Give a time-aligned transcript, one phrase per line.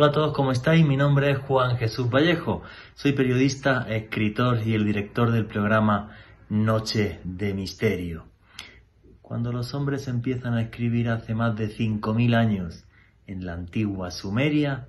[0.00, 0.86] Hola a todos, ¿cómo estáis?
[0.86, 2.62] Mi nombre es Juan Jesús Vallejo.
[2.94, 6.16] Soy periodista, escritor y el director del programa
[6.48, 8.24] Noche de Misterio.
[9.20, 12.86] Cuando los hombres empiezan a escribir hace más de 5.000 años
[13.26, 14.88] en la antigua Sumeria,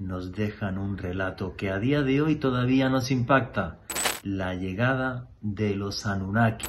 [0.00, 3.78] nos dejan un relato que a día de hoy todavía nos impacta,
[4.24, 6.66] la llegada de los Anunnaki,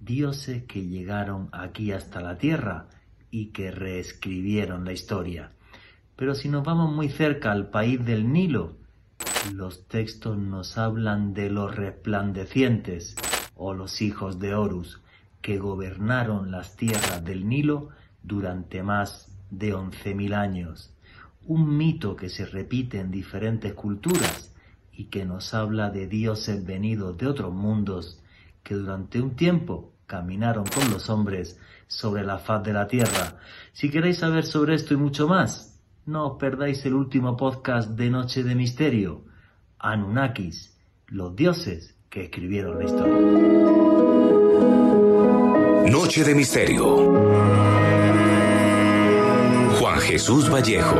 [0.00, 2.88] dioses que llegaron aquí hasta la Tierra
[3.30, 5.53] y que reescribieron la historia.
[6.16, 8.76] Pero si nos vamos muy cerca al país del Nilo,
[9.52, 13.16] los textos nos hablan de los resplandecientes
[13.56, 15.00] o los hijos de Horus,
[15.42, 17.88] que gobernaron las tierras del Nilo
[18.22, 20.94] durante más de 11.000 años.
[21.46, 24.54] Un mito que se repite en diferentes culturas
[24.92, 28.22] y que nos habla de dioses venidos de otros mundos
[28.62, 33.38] que durante un tiempo caminaron con los hombres sobre la faz de la tierra.
[33.72, 35.73] Si queréis saber sobre esto y mucho más,
[36.06, 39.24] no os perdáis el último podcast de Noche de Misterio,
[39.78, 40.76] Anunnakis,
[41.08, 43.14] los dioses que escribieron la historia.
[45.90, 46.96] Noche de Misterio.
[49.78, 50.98] Juan Jesús Vallejo.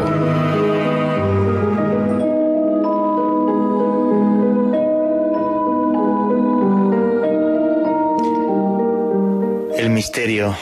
[9.77, 10.57] El misterio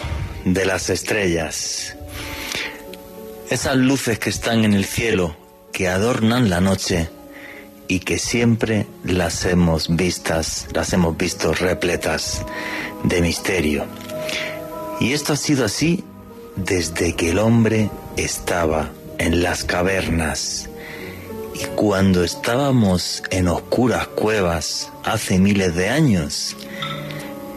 [0.45, 1.97] de las estrellas.
[3.53, 5.37] Esas luces que están en el cielo,
[5.75, 7.11] que adornan la noche
[7.87, 12.47] y que siempre las hemos vistas, las hemos visto repletas
[13.05, 13.85] de misterio.
[15.01, 16.03] Y esto ha sido así
[16.57, 20.71] desde que el hombre estaba en las cavernas.
[21.55, 26.57] Y cuando estábamos en oscuras cuevas hace miles de años,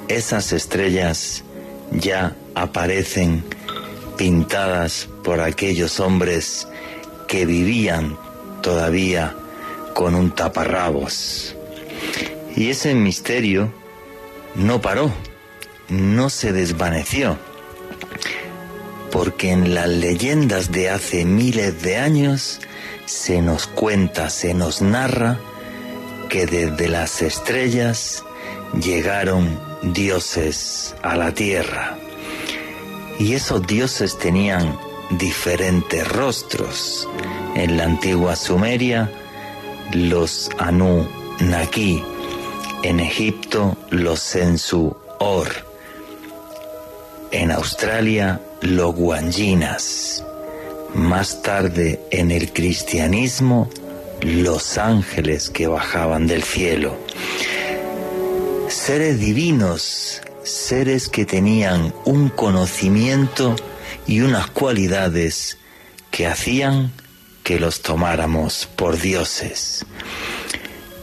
[0.10, 1.46] esas estrellas
[1.94, 3.46] ya aparecen
[4.18, 6.67] pintadas por aquellos hombres
[7.27, 8.16] que vivían
[8.61, 9.36] todavía
[9.95, 11.55] con un taparrabos.
[12.55, 13.73] Y ese misterio
[14.54, 15.11] no paró,
[15.89, 17.38] no se desvaneció,
[19.11, 22.61] porque en las leyendas de hace miles de años
[23.05, 25.39] se nos cuenta, se nos narra
[26.30, 28.23] que desde las estrellas
[28.80, 31.98] llegaron dioses a la tierra.
[33.17, 34.78] Y esos dioses tenían
[35.11, 37.08] diferentes rostros.
[37.55, 39.11] En la antigua Sumeria,
[39.93, 41.08] los Anu
[41.39, 42.04] Naki.
[42.83, 45.48] En Egipto, los Sensu Or.
[47.32, 50.23] En Australia, los Guanginas.
[50.93, 53.70] Más tarde, en el cristianismo,
[54.22, 56.95] los ángeles que bajaban del cielo.
[58.70, 63.55] Seres divinos seres que tenían un conocimiento
[64.08, 65.58] y unas cualidades
[66.11, 66.92] que hacían
[67.44, 69.86] que los tomáramos por dioses.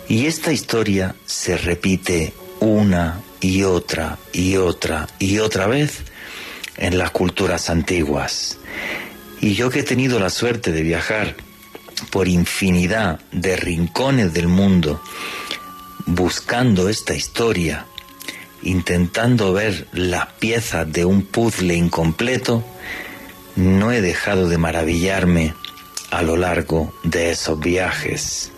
[0.08, 6.02] Y esta historia se repite una y otra y otra y otra vez
[6.76, 8.58] en las culturas antiguas.
[9.41, 11.36] Y yo que he tenido la suerte de viajar
[12.10, 15.02] por infinidad de rincones del mundo
[16.06, 17.86] buscando esta historia,
[18.62, 22.64] intentando ver las piezas de un puzzle incompleto,
[23.56, 25.54] no he dejado de maravillarme
[26.10, 28.52] a lo largo de esos viajes.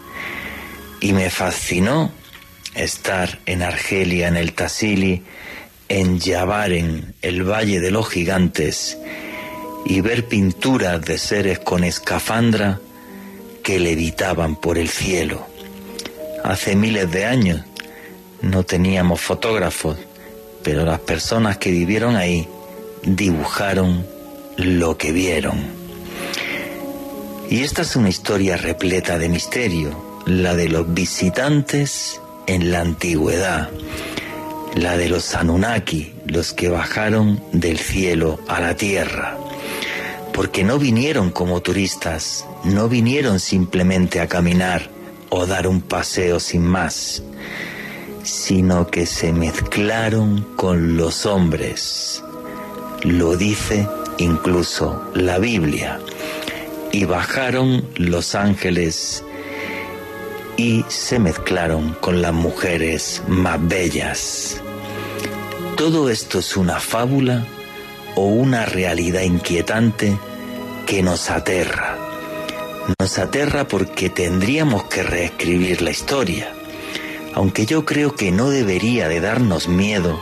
[1.01, 2.13] Y me fascinó
[2.75, 5.23] estar en Argelia, en el Tassili,
[5.89, 8.99] en Yavaren, el Valle de los Gigantes,
[9.85, 12.81] y ver pinturas de seres con escafandra
[13.63, 15.47] que levitaban por el cielo.
[16.43, 17.63] Hace miles de años
[18.43, 19.99] no teníamos fotógrafos,
[20.63, 22.49] pero las personas que vivieron ahí
[23.03, 24.14] dibujaron
[24.57, 25.59] lo que vieron.
[27.51, 33.71] Y esta es una historia repleta de misterio, la de los visitantes en la antigüedad,
[34.75, 39.37] la de los Anunnaki, los que bajaron del cielo a la tierra,
[40.33, 44.89] porque no vinieron como turistas, no vinieron simplemente a caminar
[45.31, 47.23] o dar un paseo sin más,
[48.23, 52.23] sino que se mezclaron con los hombres.
[53.03, 53.87] Lo dice
[54.19, 56.01] incluso la Biblia.
[56.93, 59.25] Y bajaron los ángeles
[60.57, 64.61] y se mezclaron con las mujeres más bellas.
[65.77, 67.45] Todo esto es una fábula
[68.15, 70.17] o una realidad inquietante
[70.87, 71.99] que nos aterra.
[73.01, 76.55] Nos aterra porque tendríamos que reescribir la historia
[77.35, 80.19] aunque yo creo que no debería de darnos miedo,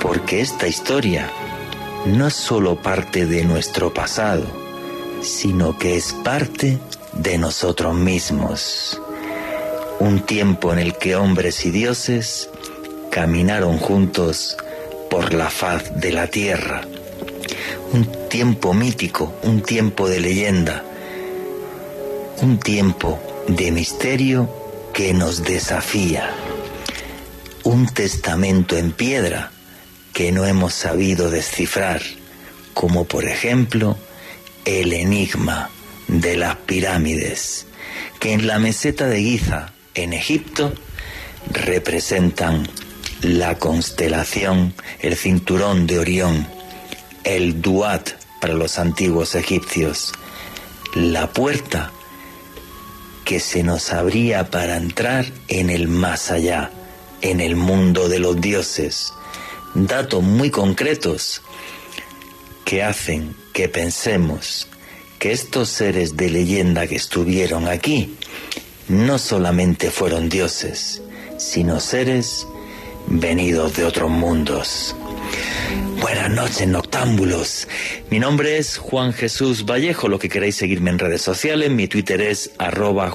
[0.00, 1.30] porque esta historia
[2.06, 4.44] no es solo parte de nuestro pasado,
[5.22, 6.78] sino que es parte
[7.12, 9.00] de nosotros mismos.
[10.00, 12.50] Un tiempo en el que hombres y dioses
[13.10, 14.56] caminaron juntos
[15.10, 16.82] por la faz de la tierra.
[17.92, 20.82] Un tiempo mítico, un tiempo de leyenda,
[22.40, 24.48] un tiempo de misterio
[24.92, 26.34] que nos desafía.
[27.62, 29.52] Un testamento en piedra
[30.12, 32.02] que no hemos sabido descifrar,
[32.74, 33.96] como por ejemplo
[34.64, 35.70] el enigma
[36.08, 37.66] de las pirámides,
[38.20, 40.72] que en la meseta de Giza, en Egipto,
[41.50, 42.68] representan
[43.22, 46.46] la constelación, el cinturón de Orión,
[47.24, 48.10] el Duat
[48.40, 50.12] para los antiguos egipcios,
[50.94, 51.92] la puerta
[53.24, 56.70] que se nos abría para entrar en el más allá,
[57.20, 59.12] en el mundo de los dioses.
[59.74, 61.42] Datos muy concretos
[62.64, 64.68] que hacen que pensemos
[65.18, 68.16] que estos seres de leyenda que estuvieron aquí
[68.88, 71.02] no solamente fueron dioses,
[71.38, 72.46] sino seres
[73.06, 74.94] venidos de otros mundos.
[76.00, 77.68] Buenas noches, noctámbulos.
[78.10, 80.08] Mi nombre es Juan Jesús Vallejo.
[80.08, 83.14] Lo que queráis seguirme en redes sociales, mi Twitter es arroba.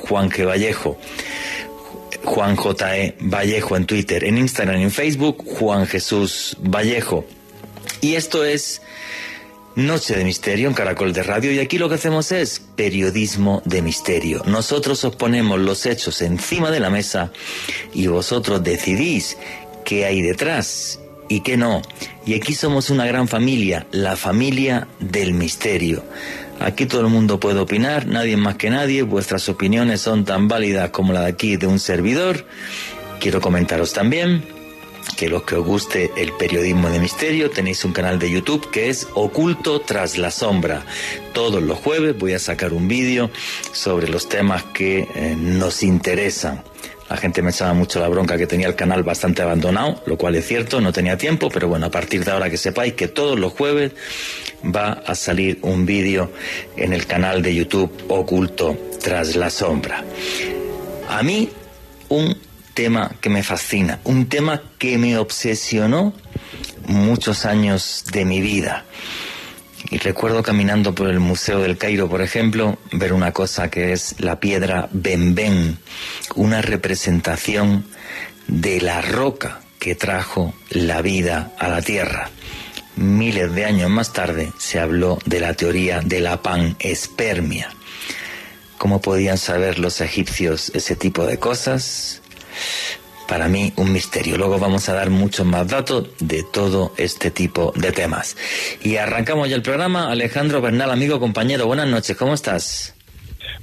[2.28, 2.98] Juan J.
[2.98, 3.16] E.
[3.22, 7.26] Vallejo en Twitter, en Instagram, en Facebook, Juan Jesús Vallejo.
[8.02, 8.82] Y esto es
[9.76, 13.82] Noche de Misterio en Caracol de Radio y aquí lo que hacemos es periodismo de
[13.82, 14.44] misterio.
[14.46, 17.32] Nosotros os ponemos los hechos encima de la mesa
[17.94, 19.38] y vosotros decidís
[19.86, 21.00] qué hay detrás
[21.30, 21.82] y qué no.
[22.26, 26.04] Y aquí somos una gran familia, la familia del misterio.
[26.60, 30.90] Aquí todo el mundo puede opinar, nadie más que nadie, vuestras opiniones son tan válidas
[30.90, 32.46] como la de aquí de un servidor.
[33.20, 34.44] Quiero comentaros también
[35.16, 38.90] que los que os guste el periodismo de misterio tenéis un canal de YouTube que
[38.90, 40.84] es Oculto tras la sombra.
[41.34, 43.32] Todos los jueves voy a sacar un vídeo
[43.72, 46.64] sobre los temas que eh, nos interesan.
[47.10, 50.36] La gente me echaba mucho la bronca que tenía el canal bastante abandonado, lo cual
[50.36, 53.40] es cierto, no tenía tiempo, pero bueno, a partir de ahora que sepáis que todos
[53.40, 53.94] los jueves
[54.64, 56.32] va a salir un vídeo
[56.76, 60.04] en el canal de YouTube Oculto tras la sombra.
[61.10, 61.50] A mí,
[62.10, 62.38] un
[62.74, 66.14] tema que me fascina, un tema que me obsesionó
[66.88, 68.86] muchos años de mi vida.
[69.90, 74.16] Y recuerdo caminando por el Museo del Cairo, por ejemplo, ver una cosa que es
[74.20, 75.78] la piedra Benben,
[76.36, 77.86] una representación
[78.48, 82.30] de la roca que trajo la vida a la Tierra.
[82.98, 87.70] Miles de años más tarde se habló de la teoría de la panespermia.
[88.78, 92.22] ¿Cómo podían saber los egipcios ese tipo de cosas?
[93.28, 94.38] para mí un misterio.
[94.38, 98.38] Luego vamos a dar muchos más datos de todo este tipo de temas.
[98.82, 100.10] Y arrancamos ya el programa.
[100.10, 102.97] Alejandro Bernal, amigo, compañero, buenas noches, ¿cómo estás?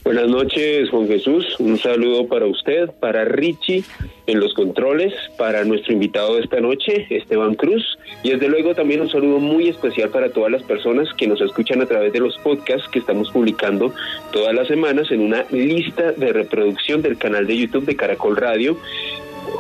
[0.05, 1.59] Buenas noches, Juan Jesús.
[1.59, 3.85] Un saludo para usted, para Richie
[4.27, 7.99] en los controles, para nuestro invitado de esta noche, Esteban Cruz.
[8.23, 11.81] Y desde luego también un saludo muy especial para todas las personas que nos escuchan
[11.81, 13.95] a través de los podcasts que estamos publicando
[14.31, 18.77] todas las semanas en una lista de reproducción del canal de YouTube de Caracol Radio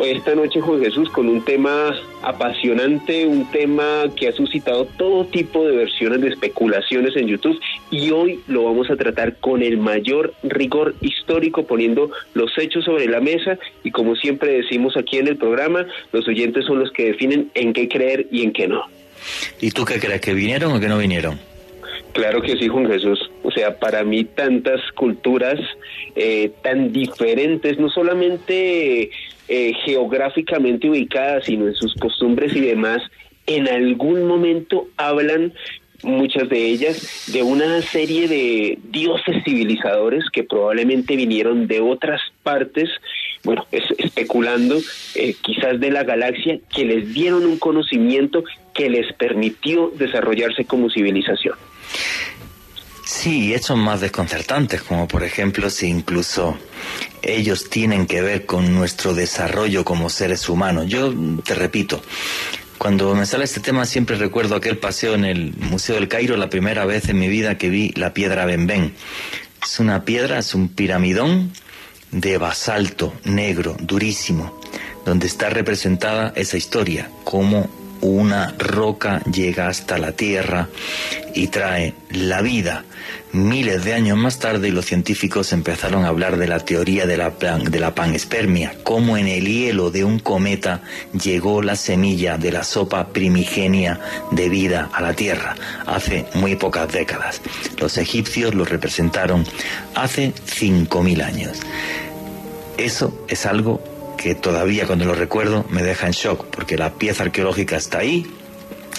[0.02, 5.64] esta noche, Juan Jesús, con un tema apasionante, un tema que ha suscitado todo tipo
[5.64, 7.58] de versiones de especulaciones en YouTube
[7.90, 13.06] y hoy lo vamos a tratar con el mayor rigor histórico, poniendo los hechos sobre
[13.06, 17.06] la mesa y como siempre decimos aquí en el programa, los oyentes son los que
[17.06, 18.84] definen en qué creer y en qué no.
[19.60, 21.38] ¿Y tú qué crees, que vinieron o que no vinieron?
[22.12, 23.18] Claro que sí, Juan Jesús.
[23.42, 25.58] O sea, para mí tantas culturas
[26.14, 29.10] eh, tan diferentes, no solamente
[29.48, 33.02] eh, geográficamente ubicadas, sino en sus costumbres y demás,
[33.46, 35.52] en algún momento hablan
[36.02, 42.90] muchas de ellas de una serie de dioses civilizadores que probablemente vinieron de otras partes,
[43.42, 44.78] bueno, especulando
[45.14, 50.90] eh, quizás de la galaxia, que les dieron un conocimiento que les permitió desarrollarse como
[50.90, 51.54] civilización.
[53.16, 56.58] Sí, hechos más desconcertantes, como por ejemplo si incluso
[57.22, 60.88] ellos tienen que ver con nuestro desarrollo como seres humanos.
[60.88, 62.02] Yo te repito,
[62.76, 66.50] cuando me sale este tema siempre recuerdo aquel paseo en el Museo del Cairo, la
[66.50, 68.92] primera vez en mi vida que vi la piedra Benben.
[69.62, 71.52] Es una piedra, es un piramidón
[72.10, 74.60] de basalto negro, durísimo,
[75.06, 77.70] donde está representada esa historia, cómo
[78.04, 80.68] una roca llega hasta la Tierra
[81.34, 82.84] y trae la vida.
[83.32, 87.32] Miles de años más tarde los científicos empezaron a hablar de la teoría de la,
[87.72, 90.82] la panespermia, cómo en el hielo de un cometa
[91.18, 93.98] llegó la semilla de la sopa primigenia
[94.30, 95.56] de vida a la Tierra
[95.86, 97.40] hace muy pocas décadas.
[97.78, 99.46] Los egipcios lo representaron
[99.94, 101.58] hace 5.000 años.
[102.76, 103.93] Eso es algo
[104.24, 108.24] que todavía cuando lo recuerdo me deja en shock, porque la pieza arqueológica está ahí,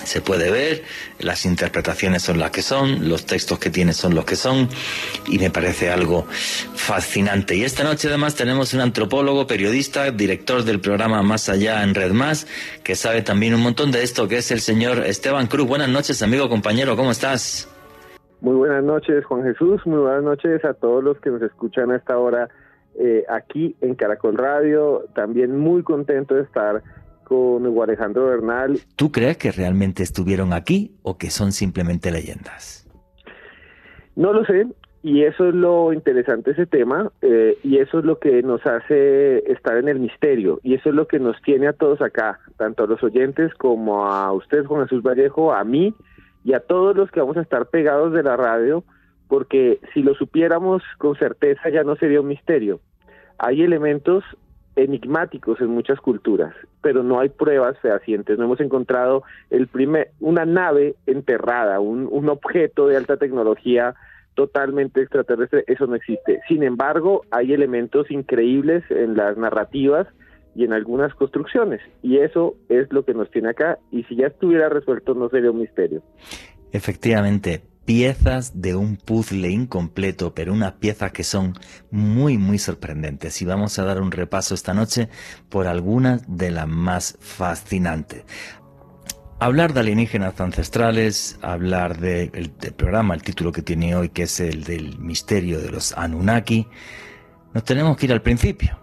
[0.03, 0.83] se puede ver,
[1.17, 4.69] las interpretaciones son las que son, los textos que tiene son los que son,
[5.25, 6.27] y me parece algo
[6.75, 7.55] fascinante.
[7.55, 12.11] Y esta noche además tenemos un antropólogo, periodista, director del programa Más Allá en Red
[12.11, 12.45] Más,
[12.83, 15.67] que sabe también un montón de esto, que es el señor Esteban Cruz.
[15.67, 17.67] Buenas noches, amigo, compañero, ¿cómo estás?
[18.41, 21.95] Muy buenas noches, Juan Jesús, muy buenas noches a todos los que nos escuchan a
[21.95, 22.47] esta hora
[22.99, 25.05] eh, aquí en Caracol Radio.
[25.13, 26.83] También muy contento de estar
[27.23, 28.79] con Hugo Alejandro Bernal.
[28.95, 32.87] ¿Tú crees que realmente estuvieron aquí o que son simplemente leyendas?
[34.15, 34.67] No lo sé,
[35.05, 38.65] y eso es lo interesante de ese tema, eh, y eso es lo que nos
[38.65, 42.39] hace estar en el misterio, y eso es lo que nos tiene a todos acá,
[42.57, 45.93] tanto a los oyentes como a usted, Juan Jesús Vallejo, a mí
[46.43, 48.83] y a todos los que vamos a estar pegados de la radio,
[49.27, 52.79] porque si lo supiéramos con certeza ya no sería un misterio.
[53.37, 54.23] Hay elementos
[54.75, 58.37] enigmáticos en muchas culturas, pero no hay pruebas fehacientes.
[58.37, 63.95] No hemos encontrado el primer, una nave enterrada, un, un objeto de alta tecnología
[64.35, 66.41] totalmente extraterrestre, eso no existe.
[66.47, 70.07] Sin embargo, hay elementos increíbles en las narrativas
[70.55, 74.27] y en algunas construcciones, y eso es lo que nos tiene acá, y si ya
[74.27, 76.01] estuviera resuelto no sería un misterio.
[76.71, 81.57] Efectivamente, piezas de un puzzle incompleto, pero unas piezas que son
[81.91, 83.41] muy, muy sorprendentes.
[83.41, 85.09] Y vamos a dar un repaso esta noche
[85.49, 88.23] por algunas de las más fascinantes.
[89.39, 94.63] Hablar de alienígenas ancestrales, hablar del programa, el título que tiene hoy, que es el
[94.63, 96.67] del misterio de los Anunnaki,
[97.53, 98.79] nos tenemos que ir al principio.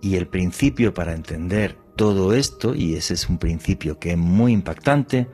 [0.00, 4.52] Y el principio para entender todo esto, y ese es un principio que es muy
[4.52, 5.26] impactante,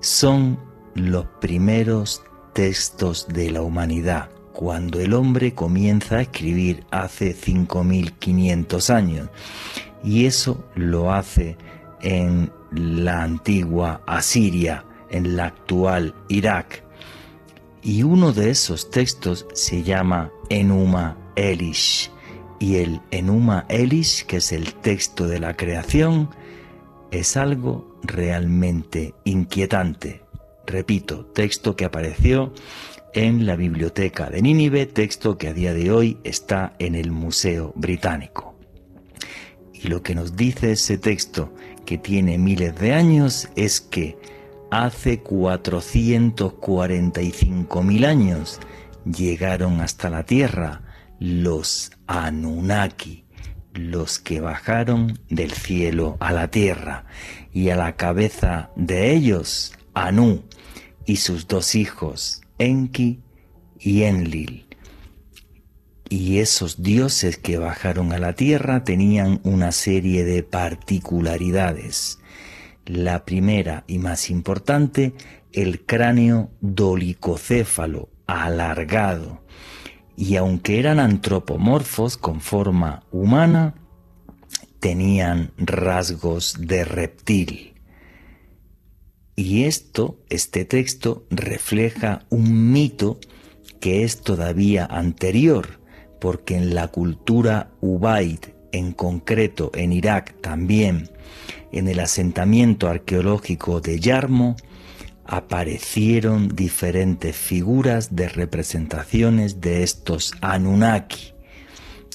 [0.00, 0.58] son
[0.94, 2.22] los primeros
[2.52, 9.28] textos de la humanidad, cuando el hombre comienza a escribir hace 5.500 años.
[10.02, 11.56] Y eso lo hace
[12.00, 16.84] en la antigua Asiria, en la actual Irak.
[17.82, 22.10] Y uno de esos textos se llama Enuma Elish.
[22.60, 26.30] Y el Enuma Elish, que es el texto de la creación,
[27.10, 30.23] es algo realmente inquietante
[30.66, 32.52] Repito, texto que apareció
[33.12, 37.72] en la biblioteca de Nínive, texto que a día de hoy está en el Museo
[37.76, 38.54] Británico.
[39.72, 41.54] Y lo que nos dice ese texto,
[41.84, 44.16] que tiene miles de años, es que
[44.70, 48.60] hace 445.000 años
[49.04, 50.82] llegaron hasta la Tierra
[51.20, 53.24] los Anunnaki,
[53.74, 57.04] los que bajaron del cielo a la Tierra,
[57.52, 60.42] y a la cabeza de ellos Anu
[61.06, 63.20] y sus dos hijos, Enki
[63.78, 64.66] y Enlil.
[66.08, 72.18] Y esos dioses que bajaron a la tierra tenían una serie de particularidades.
[72.86, 75.14] La primera y más importante,
[75.52, 79.42] el cráneo dolicocéfalo, alargado.
[80.16, 83.74] Y aunque eran antropomorfos con forma humana,
[84.78, 87.73] tenían rasgos de reptil.
[89.36, 93.18] Y esto, este texto, refleja un mito
[93.80, 95.80] que es todavía anterior,
[96.20, 98.38] porque en la cultura Ubaid,
[98.72, 101.10] en concreto en Irak también,
[101.72, 104.56] en el asentamiento arqueológico de Yarmo,
[105.26, 111.32] aparecieron diferentes figuras de representaciones de estos Anunnaki.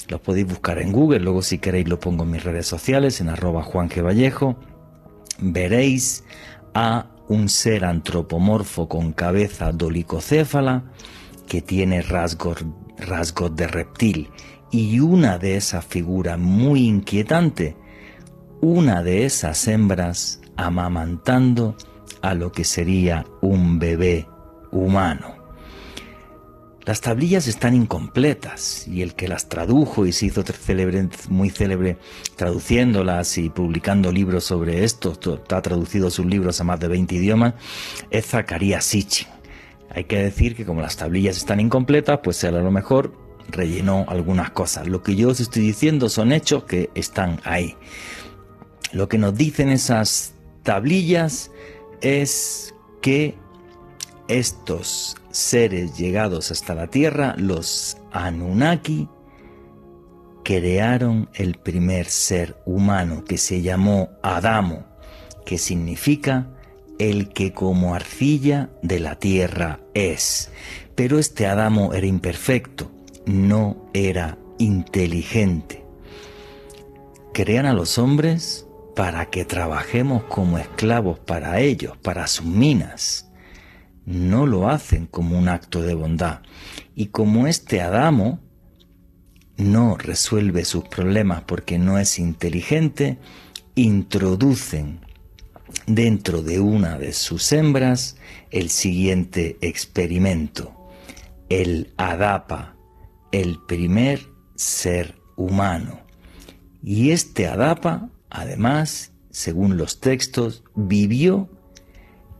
[0.08, 3.28] Los podéis buscar en Google, luego si queréis lo pongo en mis redes sociales, en
[3.28, 3.68] arroba.
[3.72, 4.58] Vallejo.
[5.38, 6.24] Veréis
[6.74, 10.84] a un ser antropomorfo con cabeza dolicocéfala
[11.46, 12.64] que tiene rasgos,
[12.98, 14.30] rasgos de reptil
[14.70, 17.76] y una de esas figuras muy inquietante,
[18.60, 21.76] una de esas hembras amamantando
[22.22, 24.26] a lo que sería un bebé
[24.70, 25.39] humano.
[26.90, 30.42] Las tablillas están incompletas y el que las tradujo y se hizo
[31.28, 31.98] muy célebre
[32.34, 35.16] traduciéndolas y publicando libros sobre esto,
[35.50, 37.54] ha traducido sus libros a más de 20 idiomas,
[38.10, 39.28] es Zacarías Sitchin.
[39.90, 43.14] Hay que decir que como las tablillas están incompletas, pues él a lo mejor
[43.50, 44.88] rellenó algunas cosas.
[44.88, 47.76] Lo que yo os estoy diciendo son hechos que están ahí.
[48.90, 51.52] Lo que nos dicen esas tablillas
[52.00, 53.36] es que
[54.26, 59.08] estos seres llegados hasta la Tierra, los Anunnaki,
[60.44, 64.84] crearon el primer ser humano que se llamó Adamo,
[65.44, 66.48] que significa
[66.98, 70.50] el que como arcilla de la tierra es.
[70.94, 72.90] Pero este Adamo era imperfecto,
[73.26, 75.84] no era inteligente.
[77.32, 83.29] Crean a los hombres para que trabajemos como esclavos para ellos, para sus minas.
[84.06, 86.40] No lo hacen como un acto de bondad.
[86.94, 88.40] Y como este Adamo
[89.56, 93.18] no resuelve sus problemas porque no es inteligente,
[93.74, 95.00] introducen
[95.86, 98.16] dentro de una de sus hembras
[98.50, 100.74] el siguiente experimento,
[101.48, 102.76] el Adapa,
[103.32, 104.20] el primer
[104.56, 106.00] ser humano.
[106.82, 111.48] Y este Adapa, además, según los textos, vivió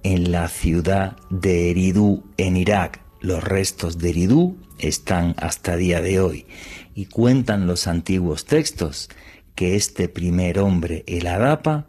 [0.02, 3.00] en la ciudad de Eridú, en Irak.
[3.20, 6.46] Los restos de Eridú están hasta día de hoy.
[6.94, 9.08] Y cuentan los antiguos textos
[9.54, 11.86] que este primer hombre, el Adapa,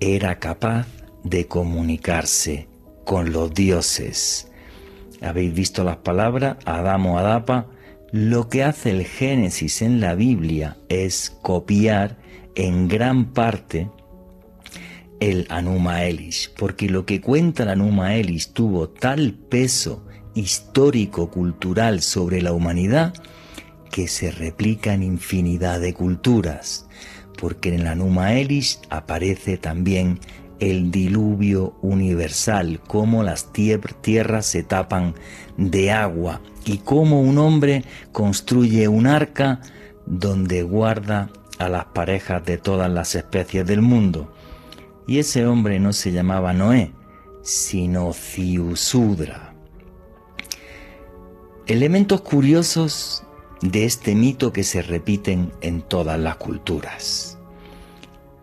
[0.00, 0.86] era capaz
[1.24, 2.68] de comunicarse
[3.04, 4.48] con los dioses.
[5.20, 7.66] Habéis visto las palabras Adamo Adapa.
[8.12, 12.16] Lo que hace el Génesis en la Biblia es copiar
[12.54, 13.88] en gran parte
[15.20, 22.40] el Anuma Elis, porque lo que cuenta el Anuma Elis tuvo tal peso histórico-cultural sobre
[22.42, 23.14] la humanidad
[23.90, 26.86] que se replica en infinidad de culturas,
[27.38, 30.20] porque en el Anuma Elis aparece también
[30.58, 35.14] el diluvio universal, cómo las tierras se tapan
[35.56, 39.60] de agua y cómo un hombre construye un arca
[40.06, 44.32] donde guarda a las parejas de todas las especies del mundo.
[45.06, 46.92] Y ese hombre no se llamaba Noé,
[47.42, 49.54] sino Ciusudra.
[51.66, 53.24] Elementos curiosos
[53.62, 57.38] de este mito que se repiten en todas las culturas.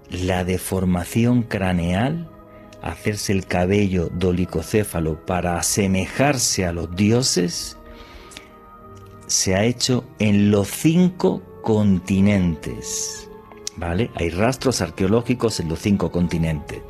[0.10, 2.30] La deformación craneal,
[2.82, 7.78] hacerse el cabello dolicocéfalo para asemejarse a los dioses,
[9.26, 13.27] se ha hecho en los cinco continentes.
[13.78, 14.10] ¿Vale?
[14.16, 16.82] Hay rastros arqueológicos en los cinco continentes.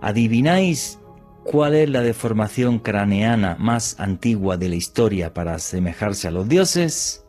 [0.00, 0.98] ¿Adivináis
[1.44, 7.24] cuál es la deformación craneana más antigua de la historia para asemejarse a los dioses?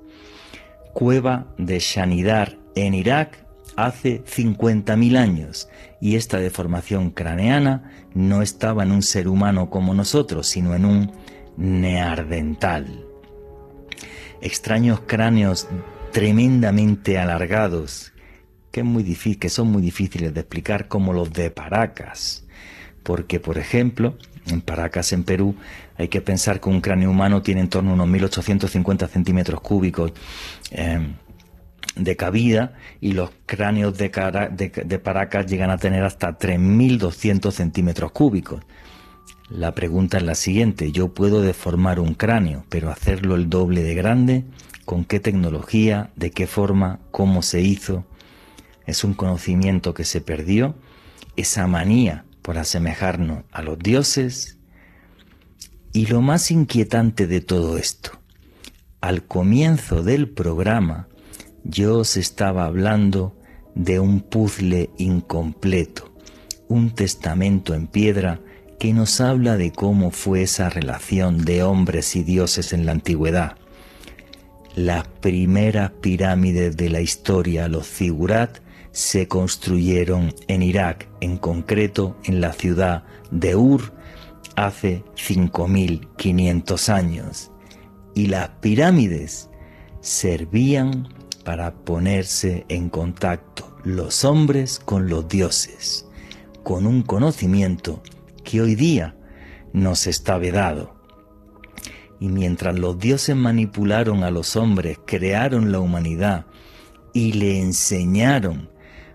[0.93, 5.69] Cueva de Shanidar en Irak hace 50.000 años
[6.01, 11.12] y esta deformación craneana no estaba en un ser humano como nosotros, sino en un
[11.57, 13.05] neardental.
[14.41, 15.67] Extraños cráneos
[16.12, 18.12] tremendamente alargados,
[18.73, 22.43] que, muy difícil, que son muy difíciles de explicar, como los de Paracas.
[23.03, 25.55] Porque, por ejemplo, en Paracas, en Perú,
[25.95, 30.12] hay que pensar que un cráneo humano tiene en torno a unos 1850 centímetros cúbicos
[30.71, 30.99] eh,
[31.95, 38.63] de cabida y los cráneos de, de Paracas llegan a tener hasta 3.200 centímetros cúbicos.
[39.51, 43.93] La pregunta es la siguiente, yo puedo deformar un cráneo, pero hacerlo el doble de
[43.93, 44.45] grande,
[44.83, 48.03] con qué tecnología, de qué forma, cómo se hizo.
[48.86, 50.76] Es un conocimiento que se perdió,
[51.36, 54.58] esa manía por asemejarnos a los dioses.
[55.93, 58.12] Y lo más inquietante de todo esto,
[59.02, 61.08] al comienzo del programa
[61.63, 63.39] yo os estaba hablando
[63.76, 66.13] de un puzzle incompleto,
[66.67, 68.41] un testamento en piedra
[68.80, 73.58] que nos habla de cómo fue esa relación de hombres y dioses en la antigüedad
[74.76, 78.60] las primeras pirámides de la historia, los zigurat,
[78.93, 83.91] se construyeron en Irak, en concreto en la ciudad de Ur,
[84.56, 87.51] hace 5.500 años.
[88.13, 89.49] Y las pirámides
[89.99, 91.10] servían
[91.43, 96.08] para ponerse en contacto los hombres con los dioses,
[96.62, 98.01] con un conocimiento
[98.43, 99.17] que hoy día
[99.73, 100.93] nos está vedado.
[102.19, 106.45] Y mientras los dioses manipularon a los hombres, crearon la humanidad
[107.12, 108.69] y le enseñaron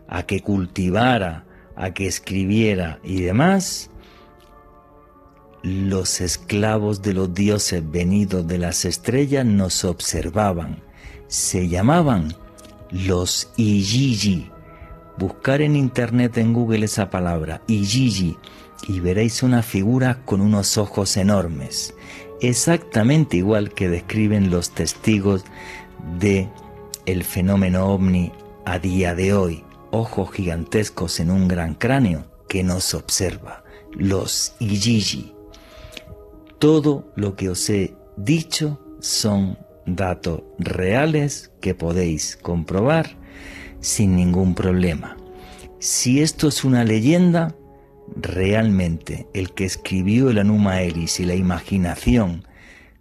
[0.09, 1.45] a que cultivara,
[1.77, 3.91] a que escribiera y demás,
[5.63, 10.83] los esclavos de los dioses venidos de las estrellas nos observaban.
[11.29, 12.35] Se llamaban
[12.91, 14.51] los Ijiji.
[15.19, 18.37] Buscar en internet en Google esa palabra, Ijiji,
[18.87, 21.95] y veréis una figura con unos ojos enormes
[22.41, 25.45] exactamente igual que describen los testigos
[26.19, 26.49] de
[27.07, 28.33] el fenómeno ovni
[28.65, 29.65] a día de hoy,
[29.99, 35.35] ojos gigantescos en un gran cráneo, que nos observa, los Ijiji.
[36.59, 43.17] Todo lo que os he dicho son datos reales que podéis comprobar
[43.81, 45.17] sin ningún problema.
[45.79, 47.55] Si esto es una leyenda,
[48.17, 52.47] realmente el que escribió el Anuma Elis y la imaginación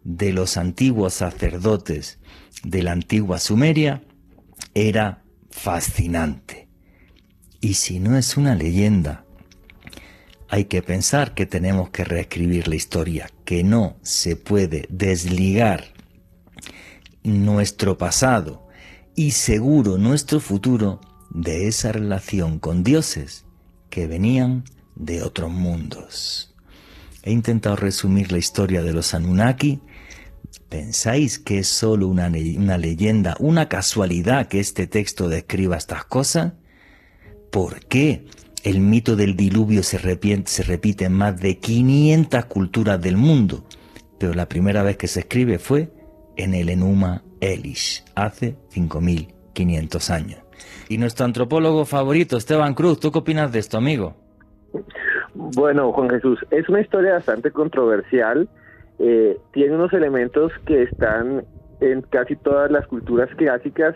[0.03, 2.19] de los antiguos sacerdotes
[2.63, 4.03] de la antigua Sumeria
[4.73, 6.66] era fascinante.
[7.59, 9.25] Y si no es una leyenda,
[10.49, 15.85] hay que pensar que tenemos que reescribir la historia, que no se puede desligar
[17.23, 18.67] nuestro pasado
[19.15, 23.45] y seguro nuestro futuro de esa relación con dioses
[23.89, 24.63] que venían
[24.95, 26.55] de otros mundos.
[27.23, 29.81] He intentado resumir la historia de los Anunnaki.
[30.69, 36.53] ¿Pensáis que es solo una, una leyenda, una casualidad que este texto describa estas cosas?
[37.51, 38.25] ¿Por qué
[38.63, 43.63] el mito del diluvio se repite, se repite en más de 500 culturas del mundo?
[44.19, 45.89] Pero la primera vez que se escribe fue
[46.35, 50.39] en el Enuma Elish, hace 5500 años.
[50.89, 54.15] Y nuestro antropólogo favorito, Esteban Cruz, ¿tú qué opinas de esto, amigo?
[55.33, 58.49] Bueno, Juan Jesús, es una historia bastante controversial.
[58.99, 61.45] Eh, tiene unos elementos que están
[61.79, 63.95] en casi todas las culturas clásicas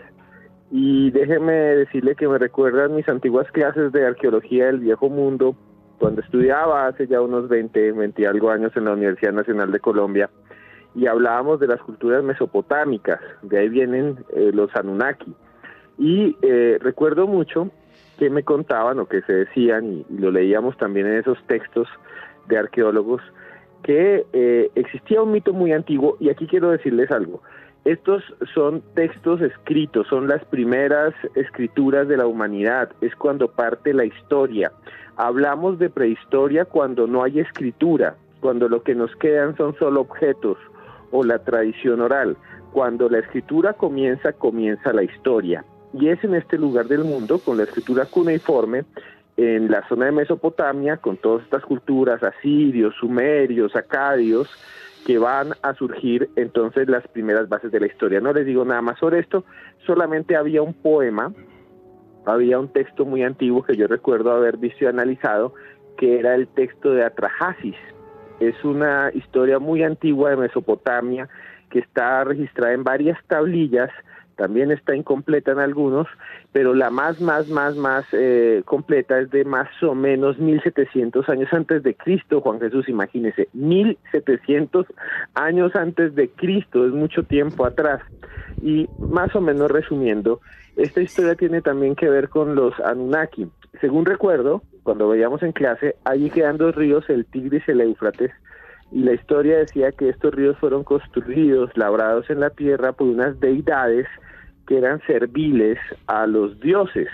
[0.74, 5.54] y déjeme decirle que me recuerdan mis antiguas clases de arqueología del viejo mundo
[5.98, 9.80] cuando estudiaba hace ya unos 20, 20 y algo años en la Universidad Nacional de
[9.80, 10.30] Colombia
[10.94, 15.34] y hablábamos de las culturas mesopotámicas, de ahí vienen eh, los Anunnaki.
[15.98, 17.70] Y eh, recuerdo mucho
[18.18, 21.86] que me contaban o que se decían, y, lo leíamos también en esos textos
[22.48, 23.20] de arqueólogos,
[23.82, 27.42] que eh, existía un mito muy antiguo, y aquí quiero decirles algo.
[27.84, 28.22] Estos
[28.54, 34.70] son textos escritos, son las primeras escrituras de la humanidad, es cuando parte la historia.
[35.16, 40.58] Hablamos de prehistoria cuando no hay escritura, cuando lo que nos quedan son solo objetos
[41.10, 42.36] o la tradición oral.
[42.72, 45.64] Cuando la escritura comienza, comienza la historia.
[45.92, 48.84] Y es en este lugar del mundo, con la escritura cuneiforme,
[49.36, 54.48] en la zona de Mesopotamia, con todas estas culturas, asirios, sumerios, acadios,
[55.06, 58.20] que van a surgir entonces las primeras bases de la historia.
[58.20, 59.44] No les digo nada más sobre esto,
[59.86, 61.32] solamente había un poema,
[62.24, 65.54] había un texto muy antiguo que yo recuerdo haber visto y analizado,
[65.96, 67.76] que era el texto de Atrahasis.
[68.40, 71.28] Es una historia muy antigua de Mesopotamia
[71.70, 73.90] que está registrada en varias tablillas
[74.42, 76.08] también está incompleta en algunos,
[76.50, 81.48] pero la más, más, más, más eh, completa es de más o menos 1700 años
[81.52, 84.84] antes de Cristo, Juan Jesús, imagínese, 1700
[85.34, 88.00] años antes de Cristo, es mucho tiempo atrás.
[88.60, 90.40] Y más o menos resumiendo,
[90.74, 93.46] esta historia tiene también que ver con los Anunnaki.
[93.80, 98.32] Según recuerdo, cuando veíamos en clase, allí quedan dos ríos, el Tigris y el Éufrates,
[98.90, 103.40] y la historia decía que estos ríos fueron construidos, labrados en la tierra por unas
[103.40, 104.06] deidades
[104.66, 107.08] que eran serviles a los dioses.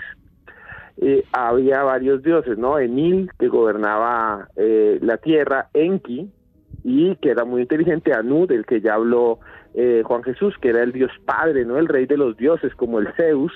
[1.01, 2.77] Eh, había varios dioses, ¿no?
[2.77, 6.29] Enil, que gobernaba eh, la tierra, Enki,
[6.83, 9.39] y que era muy inteligente, Anu, del que ya habló
[9.73, 11.77] eh, Juan Jesús, que era el dios padre, ¿no?
[11.77, 13.53] El rey de los dioses, como el Zeus,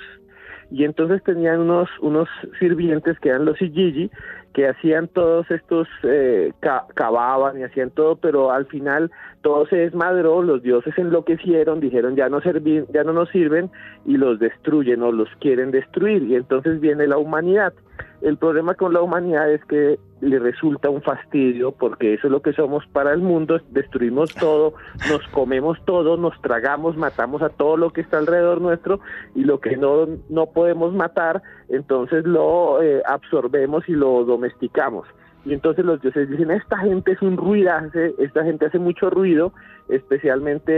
[0.72, 2.30] y entonces tenían unos, unos
[2.60, 4.10] sirvientes que eran los Ijiji,
[4.54, 6.54] que hacían todos estos, eh,
[6.94, 9.12] cavaban y hacían todo, pero al final
[9.42, 13.72] todo se desmadró, los dioses enloquecieron, dijeron ya no, ya no nos sirven
[14.06, 17.74] y los destruyen o los quieren destruir y entonces viene la humanidad.
[18.22, 22.42] El problema con la humanidad es que le resulta un fastidio porque eso es lo
[22.42, 24.76] que somos para el mundo, destruimos todo,
[25.10, 29.02] nos comemos todo, nos tragamos, matamos a todo lo que está alrededor nuestro
[29.36, 35.08] y lo que no, no podemos matar, entonces lo eh, absorbemos y lo domesticamos.
[35.46, 39.52] Y entonces los dioses dicen, esta gente es un ruidaje, esta gente hace mucho ruido,
[39.90, 40.72] especialmente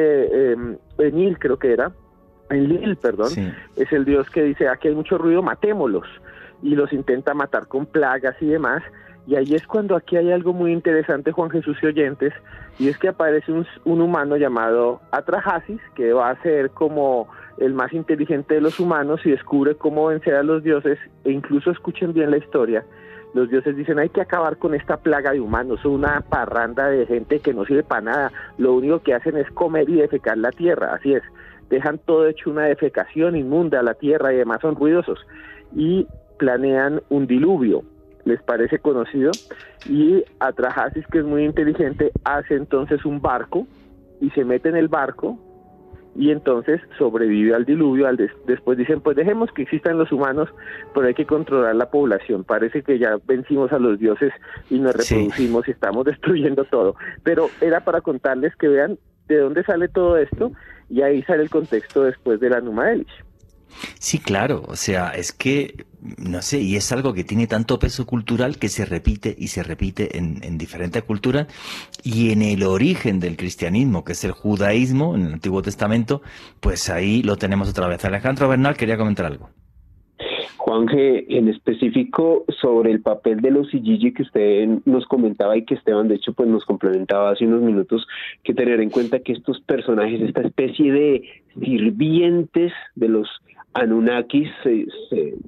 [0.54, 1.92] eh, Enil creo que era,
[2.50, 3.32] Enlil, perdón,
[3.76, 6.08] es el dios que dice, aquí hay mucho ruido, matémoslos
[6.62, 8.84] y los intenta matar con plagas y demás.
[9.28, 12.34] Y ahí es cuando aquí hay algo muy interesante, Juan Jesús y oyentes,
[12.78, 17.92] y es que aparece un, humano llamado Atrahasis, que va a ser como el más
[17.94, 22.30] inteligente de los humanos y descubre cómo vencer a los dioses, e incluso escuchen bien
[22.30, 22.86] la historia,
[23.36, 27.42] los dioses dicen hay que acabar con esta plaga de humanos, una parranda de gente
[27.42, 30.94] que no sirve para nada, lo único que hacen es comer y defecar la tierra,
[30.94, 31.22] así es,
[31.70, 35.20] dejan todo hecho una defecación inmunda a la tierra y además son ruidosos.
[35.76, 37.84] Y planean un diluvio,
[38.24, 39.32] les parece conocido,
[39.86, 43.68] y Atrahasis, que es muy inteligente, hace entonces un barco
[44.22, 45.38] y se mete en el barco
[46.16, 50.50] y entonces sobrevive al diluvio, al después dicen, pues dejemos que existan los humanos,
[50.94, 52.44] pero hay que controlar la población.
[52.46, 54.32] Parece que ya vencimos a los dioses
[54.70, 56.96] y nos reproducimos y estamos destruyendo todo.
[57.24, 58.98] Pero era para contarles que vean
[59.28, 60.52] de dónde sale todo esto
[60.90, 63.24] y ahí sale el contexto después de la Numa Elish.
[64.00, 65.86] Sí, claro, o sea, es que,
[66.18, 69.64] no sé, y es algo que tiene tanto peso cultural que se repite y se
[69.64, 71.48] repite en, diferentes culturas
[72.04, 76.22] y en el origen del cristianismo, que es el judaísmo, en el Antiguo Testamento,
[76.60, 78.04] pues ahí lo tenemos otra vez.
[78.06, 79.50] Alejandro Bernal quería comentar algo.
[80.58, 85.76] Juanje, en específico sobre el papel de los Ijiji que usted nos comentaba y que
[85.76, 88.08] Esteban de hecho pues nos complementaba hace unos minutos,
[88.44, 91.24] que tener en cuenta que estos personajes, esta especie de
[91.60, 93.30] sirvientes de los
[93.76, 94.86] Anunnakis se,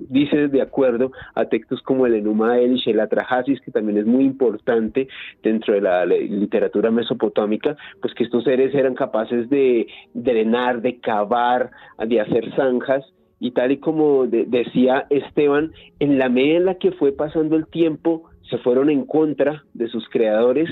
[0.10, 4.26] dice de acuerdo a textos como el Enuma Elish, el Atrahasis, que también es muy
[4.26, 5.08] importante
[5.42, 11.72] dentro de la literatura mesopotámica, pues que estos seres eran capaces de drenar, de cavar,
[12.06, 13.06] de hacer zanjas,
[13.40, 17.68] y tal y como decía Esteban, en la medida en la que fue pasando el
[17.68, 20.70] tiempo, se fueron en contra de sus creadores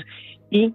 [0.50, 0.74] y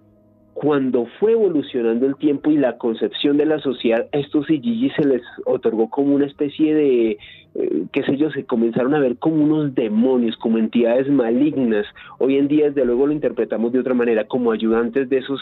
[0.54, 5.06] cuando fue evolucionando el tiempo y la concepción de la sociedad, a estos Ijiji se
[5.06, 7.18] les otorgó como una especie de,
[7.54, 11.86] eh, qué sé yo, se comenzaron a ver como unos demonios, como entidades malignas.
[12.18, 15.40] Hoy en día, desde luego, lo interpretamos de otra manera, como ayudantes de esos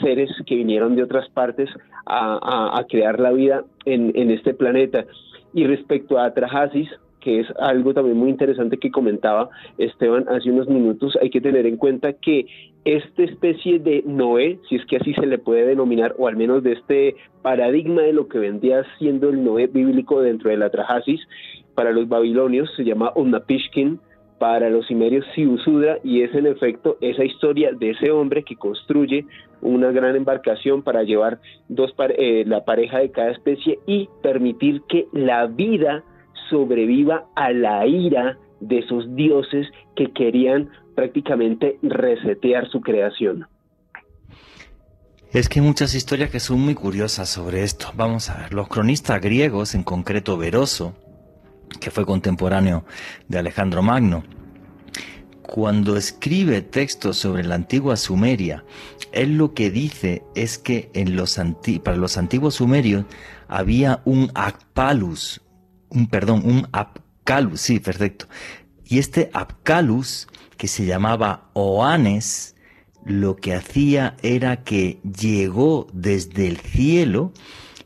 [0.00, 1.68] seres que vinieron de otras partes
[2.06, 5.04] a, crear la vida en, en este planeta.
[5.52, 6.88] Y respecto a Atrahasis,
[7.26, 11.66] que es algo también muy interesante que comentaba Esteban hace unos minutos, hay que tener
[11.66, 12.46] en cuenta que
[12.84, 16.62] esta especie de Noé, si es que así se le puede denominar, o al menos
[16.62, 21.20] de este paradigma de lo que vendría siendo el Noé bíblico dentro de la Trajasis,
[21.74, 23.98] para los babilonios se llama Onnapishkin,
[24.38, 29.26] para los cimerios Siusudra, y es en efecto esa historia de ese hombre que construye
[29.62, 35.08] una gran embarcación para llevar dos eh, la pareja de cada especie y permitir que
[35.12, 36.04] la vida
[36.48, 43.46] sobreviva a la ira de esos dioses que querían prácticamente resetear su creación.
[45.32, 47.88] Es que hay muchas historias que son muy curiosas sobre esto.
[47.94, 50.94] Vamos a ver, los cronistas griegos, en concreto Veroso,
[51.80, 52.84] que fue contemporáneo
[53.28, 54.24] de Alejandro Magno,
[55.46, 58.64] cuando escribe textos sobre la antigua Sumeria,
[59.12, 61.40] él lo que dice es que en los
[61.84, 63.04] para los antiguos sumerios
[63.46, 65.40] había un Apkalus,
[65.88, 68.26] un perdón, un Apkalus, sí, perfecto.
[68.84, 72.54] Y este Apkalus, que se llamaba Oanes,
[73.04, 77.32] lo que hacía era que llegó desde el cielo,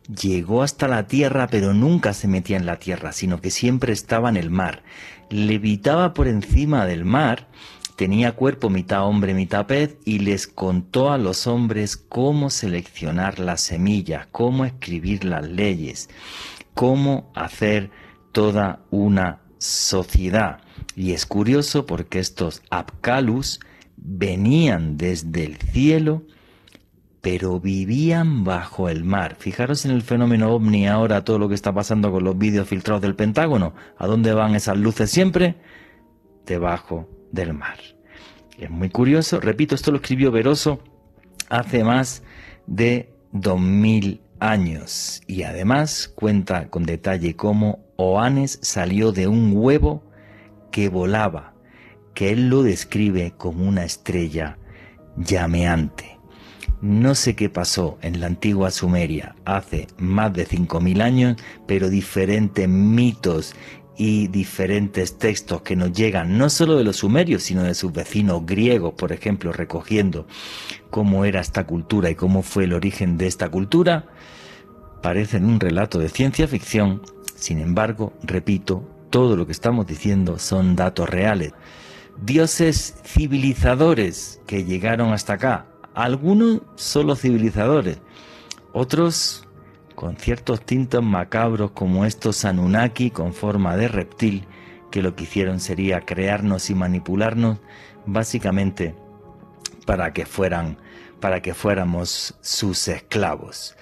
[0.09, 4.29] llegó hasta la tierra, pero nunca se metía en la tierra, sino que siempre estaba
[4.29, 4.83] en el mar.
[5.29, 7.49] Levitaba por encima del mar,
[7.97, 13.61] tenía cuerpo mitad hombre, mitad pez, y les contó a los hombres cómo seleccionar las
[13.61, 16.09] semillas, cómo escribir las leyes,
[16.81, 17.91] cómo hacer
[18.33, 20.63] toda una sociedad.
[20.97, 23.61] Y es curioso porque estos Apkalus
[23.99, 26.23] venían desde el cielo,
[27.21, 29.37] pero vivían bajo el mar.
[29.39, 33.03] Fijaros en el fenómeno ovni ahora, todo lo que está pasando con los vídeos filtrados
[33.03, 33.75] del Pentágono.
[33.99, 35.57] ¿A dónde van esas luces siempre?
[36.47, 37.77] Debajo del mar.
[38.57, 40.83] Es muy curioso, repito, esto lo escribió Veroso
[41.51, 42.23] hace más
[42.67, 50.03] de 2000 años y además cuenta con detalle cómo Oanes salió de un huevo
[50.73, 51.55] que volaba,
[52.15, 54.59] que él lo describe como una estrella
[55.17, 56.19] llameante.
[56.81, 62.67] No sé qué pasó en la antigua Sumeria hace más de 5.000 años, pero diferentes
[62.67, 63.55] mitos
[63.99, 68.47] y diferentes textos que nos llegan no solo de los sumerios, sino de sus vecinos
[68.47, 70.27] griegos, por ejemplo, recogiendo
[70.89, 74.07] cómo era esta cultura y cómo fue el origen de esta cultura,
[75.03, 77.03] parecen un relato de ciencia ficción.
[77.35, 81.53] Sin embargo, repito, todo lo que estamos diciendo son datos reales.
[82.23, 87.99] Dioses civilizadores que llegaron hasta acá, algunos solo civilizadores,
[88.73, 89.47] otros
[89.95, 94.47] con ciertos tintos macabros como estos Anunnaki con forma de reptil,
[94.91, 97.59] que lo que hicieron sería crearnos y manipularnos
[98.07, 98.95] básicamente
[99.87, 100.79] para que fueran
[101.21, 103.77] para que fuéramos sus esclavos.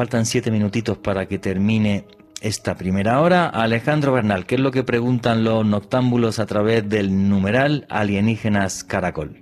[0.00, 2.06] Faltan siete minutitos para que termine
[2.40, 3.50] esta primera hora.
[3.50, 9.36] Alejandro Bernal, ¿qué es lo que preguntan los noctámbulos a través del numeral alienígenas caracol?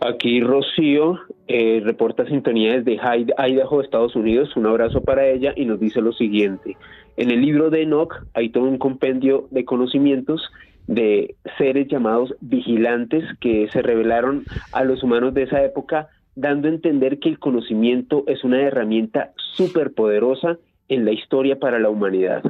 [0.00, 1.18] Aquí Rocío
[1.48, 4.56] eh, reporta sintonía desde Idaho, Estados Unidos.
[4.56, 6.76] Un abrazo para ella y nos dice lo siguiente.
[7.16, 10.40] En el libro de Enoch hay todo un compendio de conocimientos
[10.86, 16.70] de seres llamados vigilantes que se revelaron a los humanos de esa época dando a
[16.70, 22.42] entender que el conocimiento es una herramienta súper poderosa en la historia para la humanidad.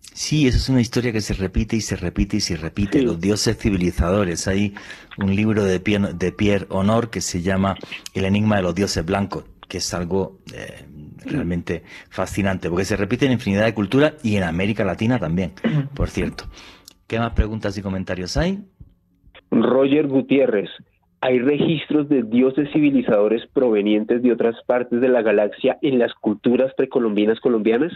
[0.00, 3.02] Sí, eso es una historia que se repite y se repite y se repite.
[3.02, 4.48] Los dioses civilizadores.
[4.48, 4.74] Hay
[5.18, 7.76] un libro de Pierre, de Pierre Honor que se llama
[8.14, 10.86] El enigma de los dioses blancos, que es algo eh,
[11.26, 15.52] realmente fascinante, porque se repite en infinidad de culturas y en América Latina también,
[15.94, 16.44] por cierto.
[17.06, 18.64] ¿Qué más preguntas y comentarios hay?
[19.50, 20.70] Roger Gutiérrez,
[21.20, 26.72] ¿hay registros de dioses civilizadores provenientes de otras partes de la galaxia en las culturas
[26.76, 27.92] precolombinas colombianas?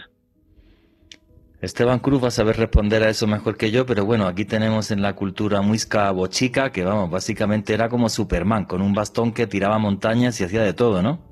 [1.61, 4.89] Esteban Cruz va a saber responder a eso mejor que yo, pero bueno, aquí tenemos
[4.89, 9.45] en la cultura muisca bochica, que vamos, básicamente era como Superman, con un bastón que
[9.45, 11.30] tiraba montañas y hacía de todo, ¿no?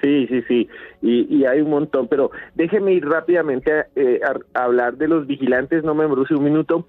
[0.00, 0.68] Sí, sí, sí,
[1.02, 4.20] y, hay un montón, pero déjeme ir rápidamente eh,
[4.54, 6.86] a, hablar de los vigilantes, no me embruce un minuto.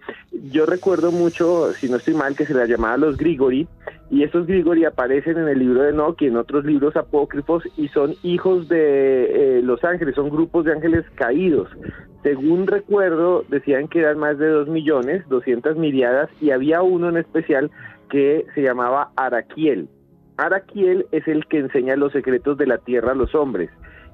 [0.51, 3.67] Yo recuerdo mucho, si no estoy mal, que se les llamaba los Grigori,
[4.09, 7.89] y estos Grigori aparecen en el libro de Enoch y en otros libros apócrifos, y
[7.89, 11.67] son hijos de eh, los ángeles, son grupos de ángeles caídos.
[12.23, 17.17] Según recuerdo, decían que eran más de dos millones, doscientas miriadas, y había uno en
[17.17, 17.71] especial
[18.09, 19.89] que se llamaba Araquiel
[20.37, 23.69] Araquiel es el que enseña los secretos de la tierra a los hombres.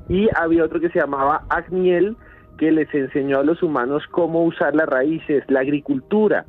[0.09, 2.15] Y había otro que se llamaba Agniel,
[2.57, 6.45] que les enseñó a los humanos cómo usar las raíces, la agricultura.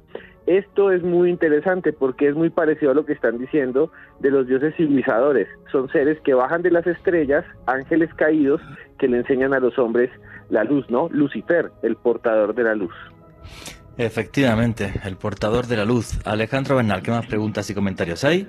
[0.47, 4.47] Esto es muy interesante porque es muy parecido a lo que están diciendo de los
[4.47, 5.47] dioses civilizadores.
[5.71, 8.63] Son seres que bajan de las estrellas, ángeles caídos,
[8.99, 10.11] que le enseñan a los hombres
[10.49, 11.09] la luz, ¿no?
[11.11, 12.95] Lucifer, el portador de la luz.
[13.99, 16.19] Efectivamente, el portador de la luz.
[16.25, 18.49] Alejandro Bernal, ¿qué más preguntas y comentarios hay?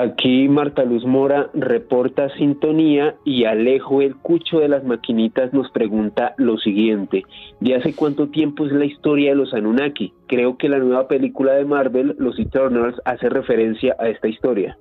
[0.00, 6.34] Aquí Marta Luz Mora reporta sintonía y Alejo el Cucho de las Maquinitas nos pregunta
[6.36, 7.24] lo siguiente.
[7.58, 10.12] ¿De hace cuánto tiempo es la historia de los Anunnaki?
[10.28, 14.78] Creo que la nueva película de Marvel, Los Eternals, hace referencia a esta historia.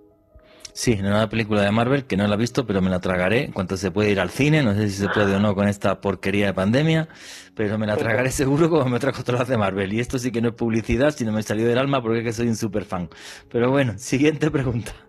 [0.72, 3.46] Sí, la nueva película de Marvel, que no la he visto, pero me la tragaré
[3.46, 4.62] en cuanto se puede ir al cine.
[4.62, 7.08] No sé si se puede o no con esta porquería de pandemia,
[7.56, 9.92] pero me la tragaré seguro como me trajo todas las de Marvel.
[9.94, 12.34] Y esto sí que no es publicidad, sino me salió del alma porque es que
[12.34, 13.10] soy un super fan.
[13.50, 15.07] Pero bueno, siguiente pregunta.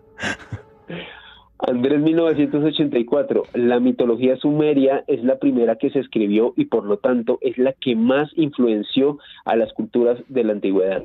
[1.59, 7.37] Andrés 1984, la mitología sumeria es la primera que se escribió y por lo tanto
[7.41, 11.03] es la que más influenció a las culturas de la antigüedad.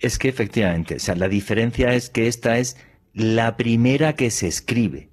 [0.00, 2.76] Es que efectivamente, o sea, la diferencia es que esta es
[3.14, 5.11] la primera que se escribe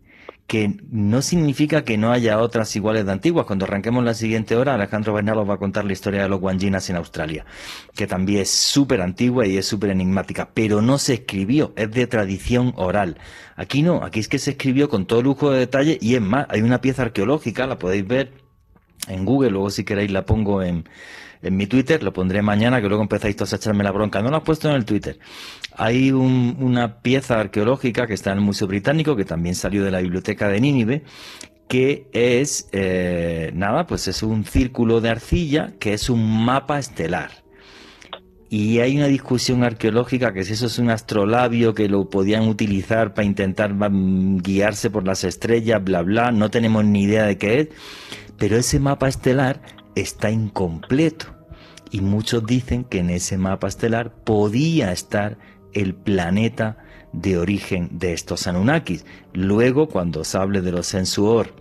[0.50, 3.46] que no significa que no haya otras iguales de antiguas.
[3.46, 6.90] Cuando arranquemos la siguiente hora, Alejandro Bernal va a contar la historia de los guanginas
[6.90, 7.46] en Australia,
[7.94, 12.08] que también es súper antigua y es súper enigmática, pero no se escribió, es de
[12.08, 13.20] tradición oral.
[13.58, 16.48] Aquí no, aquí es que se escribió con todo lujo de detalle y es más,
[16.50, 18.34] hay una pieza arqueológica, la podéis ver
[19.08, 20.90] en Google, luego si queréis la pongo en,
[21.42, 24.22] en mi Twitter, lo pondré mañana, que luego empezáis todos a echarme la bronca.
[24.22, 25.20] No lo has puesto en el Twitter.
[25.76, 30.02] Hay una pieza arqueológica que está en el Museo Británico, que también salió de la
[30.02, 31.04] biblioteca de Nínive,
[31.70, 37.32] que es, eh, nada, pues es un círculo de arcilla, que es un mapa estelar.
[38.50, 43.14] Y hay una discusión arqueológica que si eso es un astrolabio que lo podían utilizar
[43.14, 47.60] para intentar mm, guiarse por las estrellas, bla, bla, no tenemos ni idea de qué
[47.60, 47.70] es,
[48.40, 49.62] pero ese mapa estelar
[49.96, 51.28] está incompleto.
[51.92, 55.38] Y muchos dicen que en ese mapa estelar podía estar
[55.74, 56.78] el planeta
[57.14, 59.06] de origen de estos Anunnakis.
[59.34, 61.54] Luego, cuando os hable de los Sensuor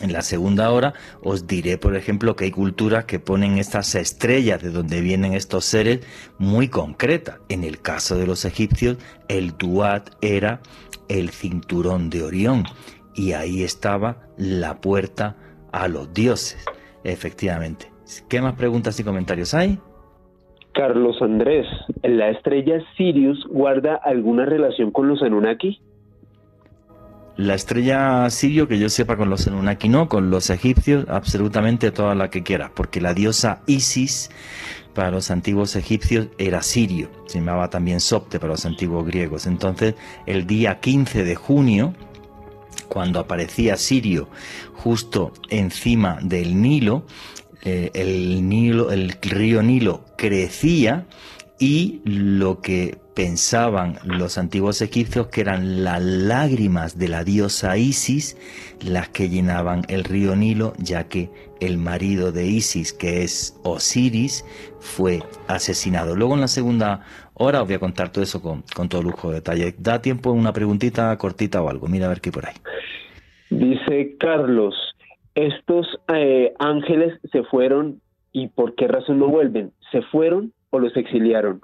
[0.00, 4.60] en la segunda hora, os diré, por ejemplo, que hay culturas que ponen estas estrellas
[4.60, 6.00] de donde vienen estos seres
[6.38, 7.36] muy concretas.
[7.48, 8.96] En el caso de los egipcios,
[9.28, 10.60] el Duat era
[11.08, 12.64] el cinturón de Orión
[13.14, 15.36] y ahí estaba la puerta
[15.70, 16.58] a los dioses.
[17.04, 17.90] Efectivamente.
[18.28, 19.78] ¿Qué más preguntas y comentarios hay?
[20.74, 21.66] Carlos Andrés,
[22.02, 25.80] ¿la estrella Sirius guarda alguna relación con los Anunnaki?
[27.36, 32.14] La estrella Sirio, que yo sepa con los Anunnaki no, con los egipcios absolutamente toda
[32.14, 34.30] la que quiera, porque la diosa Isis
[34.94, 39.46] para los antiguos egipcios era Sirio, se llamaba también Sopte para los antiguos griegos.
[39.46, 39.94] Entonces,
[40.26, 41.94] el día 15 de junio,
[42.92, 44.28] cuando aparecía Sirio
[44.74, 47.06] justo encima del Nilo,
[47.62, 51.06] eh, el Nilo, el río Nilo crecía
[51.58, 58.36] y lo que pensaban los antiguos egipcios que eran las lágrimas de la diosa Isis
[58.80, 61.30] las que llenaban el río Nilo, ya que
[61.60, 64.44] el marido de Isis, que es Osiris,
[64.80, 66.16] fue asesinado.
[66.16, 69.36] Luego en la segunda hora os voy a contar todo eso con, todo lujo de
[69.36, 69.74] detalle.
[69.78, 71.86] Da tiempo una preguntita cortita o algo.
[71.86, 72.54] Mira a ver qué por ahí.
[73.52, 74.74] Dice Carlos,
[75.34, 78.00] estos eh, ángeles se fueron
[78.32, 79.72] y por qué razón no vuelven.
[79.90, 81.60] ¿Se fueron o los exiliaron?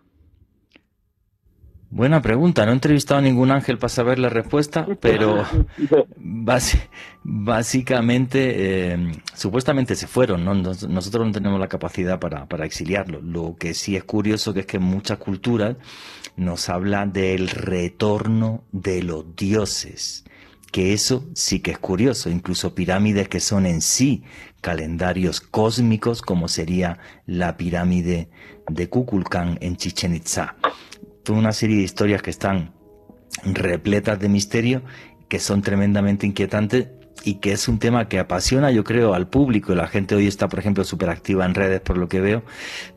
[1.89, 2.67] Buena pregunta.
[2.67, 5.45] No he entrevistado a ningún ángel para saber la respuesta, pero
[7.25, 8.99] básicamente, eh,
[9.33, 10.45] supuestamente se fueron.
[10.45, 10.55] ¿no?
[10.55, 13.23] Nosotros no tenemos la capacidad para, para exiliarlo.
[13.23, 15.79] Lo que sí es curioso que es que en muchas culturas
[16.37, 20.27] nos habla del retorno de los dioses
[20.71, 24.23] que eso sí que es curioso, incluso pirámides que son en sí
[24.61, 28.29] calendarios cósmicos, como sería la pirámide
[28.69, 30.57] de Kukulcán en Chichen Itza.
[31.23, 32.75] Toda una serie de historias que están
[33.45, 34.83] repletas de misterio,
[35.29, 36.89] que son tremendamente inquietantes
[37.25, 39.75] y que es un tema que apasiona, yo creo, al público.
[39.75, 42.43] La gente hoy está, por ejemplo, súper activa en redes, por lo que veo,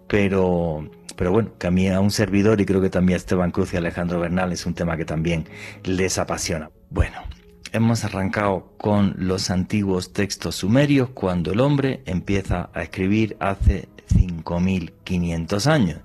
[0.08, 3.52] pero, pero bueno, que a mí, a un servidor, y creo que también a Esteban
[3.52, 5.46] Cruz y Alejandro Bernal, es un tema que también
[5.84, 6.70] les apasiona.
[6.90, 7.18] Bueno,
[7.74, 15.68] Hemos arrancado con los antiguos textos sumerios cuando el hombre empieza a escribir hace 5.500
[15.68, 16.02] años.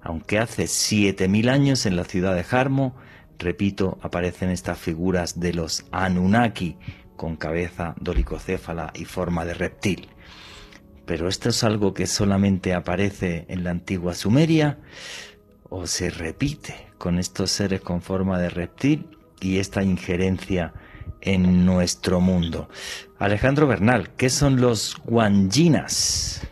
[0.00, 2.96] Aunque hace 7.000 años en la ciudad de Jarmo,
[3.38, 6.76] repito, aparecen estas figuras de los Anunnaki
[7.14, 10.08] con cabeza dolicocéfala y forma de reptil.
[11.06, 14.80] Pero esto es algo que solamente aparece en la antigua Sumeria
[15.68, 20.72] o se repite con estos seres con forma de reptil y esta injerencia
[21.20, 22.68] en nuestro mundo.
[23.18, 26.48] Alejandro Bernal, ¿qué son los guanginas?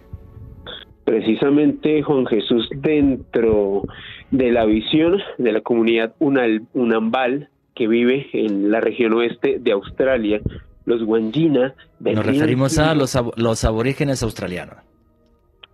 [1.04, 3.82] Precisamente, Juan Jesús, dentro
[4.30, 10.40] de la visión de la comunidad Unambal que vive en la región oeste de Australia,
[10.84, 11.74] los guanjina...
[11.98, 14.76] Nos referimos a los, los aborígenes australianos.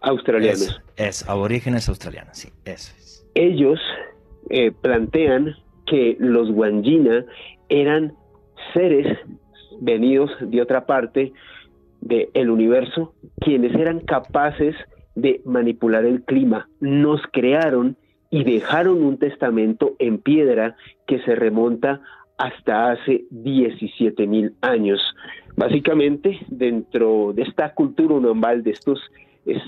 [0.01, 0.81] Australianos.
[0.97, 3.27] Es, aborígenes australianos, sí, eso es.
[3.35, 3.79] Ellos
[4.49, 5.57] eh, plantean
[5.87, 7.25] que los Wangina
[7.69, 8.13] eran
[8.75, 9.07] seres
[9.81, 11.33] venidos de otra parte
[12.01, 14.75] del universo, quienes eran capaces
[15.15, 16.69] de manipular el clima.
[16.81, 17.97] Nos crearon
[18.31, 20.77] y dejaron un testamento en piedra
[21.07, 22.01] que se remonta
[22.39, 25.01] hasta hace 17 mil años.
[25.57, 28.99] Básicamente, dentro de esta cultura unombal, de estas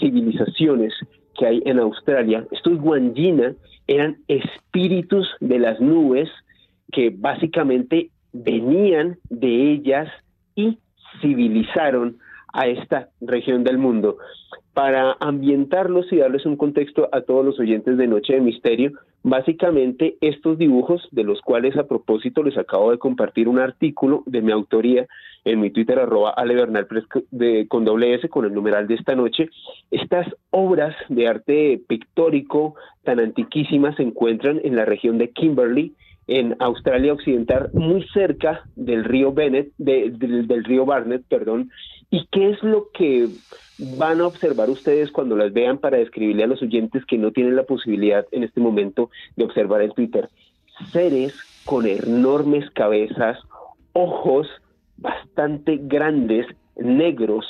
[0.00, 0.92] civilizaciones
[1.38, 3.54] que hay en Australia, estos Wangina
[3.88, 6.28] eran espíritus de las nubes
[6.92, 10.08] que básicamente venían de ellas
[10.54, 10.78] y
[11.20, 12.18] civilizaron
[12.52, 14.18] a esta región del mundo.
[14.78, 18.92] Para ambientarlos y darles un contexto a todos los oyentes de Noche de Misterio,
[19.24, 24.40] básicamente estos dibujos, de los cuales a propósito les acabo de compartir un artículo de
[24.40, 25.08] mi autoría
[25.44, 26.86] en mi Twitter arroba alebernal
[27.32, 29.50] de, con doble S con el numeral de esta noche,
[29.90, 35.92] estas obras de arte pictórico tan antiquísimas se encuentran en la región de Kimberley,
[36.28, 41.70] en Australia Occidental, muy cerca del río Bennett, del río Barnett, perdón,
[42.10, 43.28] ¿Y qué es lo que
[43.78, 47.56] van a observar ustedes cuando las vean para describirle a los oyentes que no tienen
[47.56, 50.28] la posibilidad en este momento de observar el Twitter?
[50.90, 51.34] Seres
[51.64, 53.38] con enormes cabezas,
[53.92, 54.48] ojos
[54.96, 56.46] bastante grandes,
[56.76, 57.44] negros,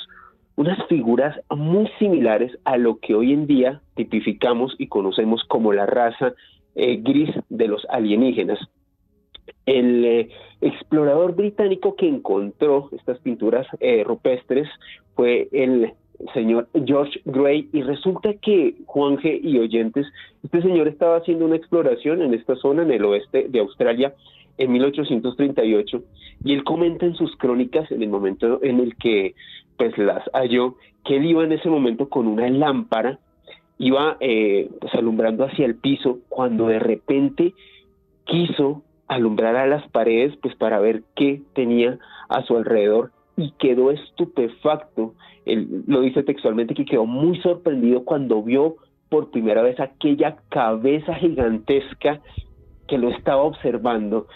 [0.57, 5.87] unas figuras muy similares a lo que hoy en día tipificamos y conocemos como la
[5.87, 6.33] raza
[6.75, 8.59] eh, gris de los alienígenas.
[9.69, 10.29] El eh,
[10.63, 14.67] explorador británico que encontró estas pinturas eh, rupestres
[15.15, 15.93] fue el
[16.33, 19.41] señor George Gray y resulta que Juan G.
[19.43, 20.07] y oyentes,
[20.43, 24.15] este señor estaba haciendo una exploración en esta zona en el oeste de Australia
[24.57, 26.03] en 1838
[26.45, 29.35] y él comenta en sus crónicas en el momento en el que
[29.77, 33.19] pues las halló que él iba en ese momento con una lámpara
[33.77, 37.53] iba eh, pues alumbrando hacia el piso cuando de repente
[38.25, 41.99] quiso alumbrar a las paredes pues para ver qué tenía
[42.29, 45.15] a su alrededor y quedó estupefacto.
[45.47, 48.77] Él lo dice textualmente que quedó muy sorprendido cuando vio
[49.09, 52.21] por primera vez aquella cabeza gigantesca
[52.87, 54.27] que lo estaba observando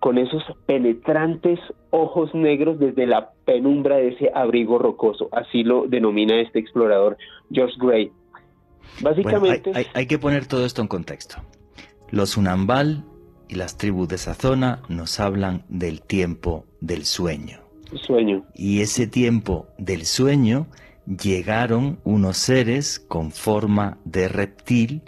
[0.00, 1.60] con esos penetrantes
[1.90, 5.28] ojos negros desde la penumbra de ese abrigo rocoso.
[5.32, 7.16] Así lo denomina este explorador
[7.50, 8.10] George Gray.
[9.00, 9.72] Básicamente...
[9.74, 11.36] hay, hay que poner todo esto en contexto.
[12.10, 13.04] Los Unambal
[13.52, 17.60] y las tribus de esa zona nos hablan del tiempo del sueño.
[18.06, 18.46] Sueño.
[18.54, 20.68] Y ese tiempo del sueño
[21.06, 25.02] llegaron unos seres con forma de reptil,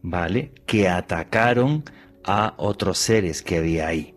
[0.00, 0.52] ¿vale?
[0.64, 1.82] Que atacaron
[2.22, 4.14] a otros seres que había ahí.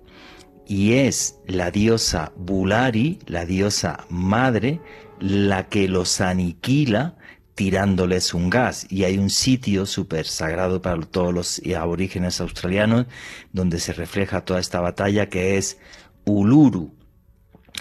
[0.67, 4.79] Y es la diosa Bulari, la diosa madre,
[5.19, 7.15] la que los aniquila
[7.55, 8.87] tirándoles un gas.
[8.89, 13.05] Y hay un sitio súper sagrado para todos los aborígenes australianos
[13.51, 15.79] donde se refleja toda esta batalla que es
[16.25, 16.93] Uluru.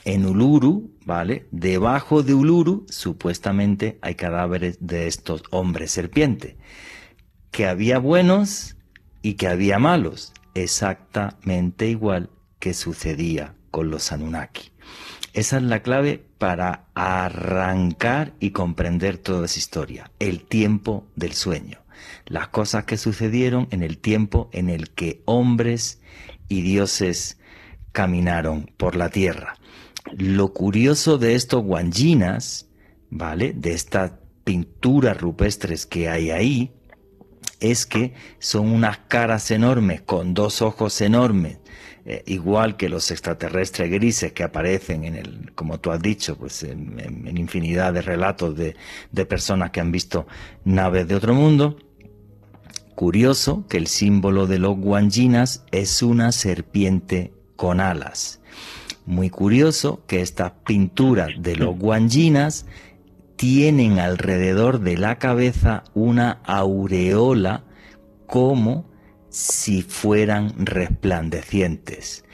[0.04, 1.46] En Uluru, ¿vale?
[1.50, 6.56] Debajo de Uluru, supuestamente hay cadáveres de estos hombres serpiente.
[7.50, 8.76] Que había buenos
[9.22, 14.70] y que había malos, exactamente igual que sucedía con los Anunnaki.
[15.32, 21.78] Esa es la clave para arrancar y comprender toda esa historia, el tiempo del sueño,
[22.26, 26.00] las cosas que sucedieron en el tiempo en el que hombres
[26.48, 27.38] y dioses
[27.92, 29.56] caminaron por la tierra.
[30.12, 32.68] Lo curioso de estos guanjinas,
[33.10, 33.52] ¿vale?
[33.52, 34.12] De estas
[34.42, 36.72] pinturas rupestres que hay ahí,
[37.60, 41.58] es que son unas caras enormes con dos ojos enormes,
[42.12, 46.64] eh, igual que los extraterrestres grises que aparecen en el, como tú has dicho, pues
[46.64, 48.74] en, infinidad de relatos de,
[49.12, 50.26] de personas que han visto
[50.64, 51.76] naves de otro mundo.
[52.96, 58.40] Curioso que el símbolo de los guanjinas es una serpiente con alas.
[59.06, 62.66] Muy curioso que estas pinturas de los guanjinas
[63.36, 67.62] tienen alrededor de la cabeza una aureola
[68.26, 68.89] como
[69.30, 72.24] si fueran resplandecientes.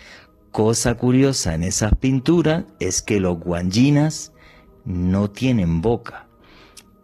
[0.51, 4.32] Cosa curiosa en esas pinturas es que los guanjinas
[4.84, 6.28] no tienen boca,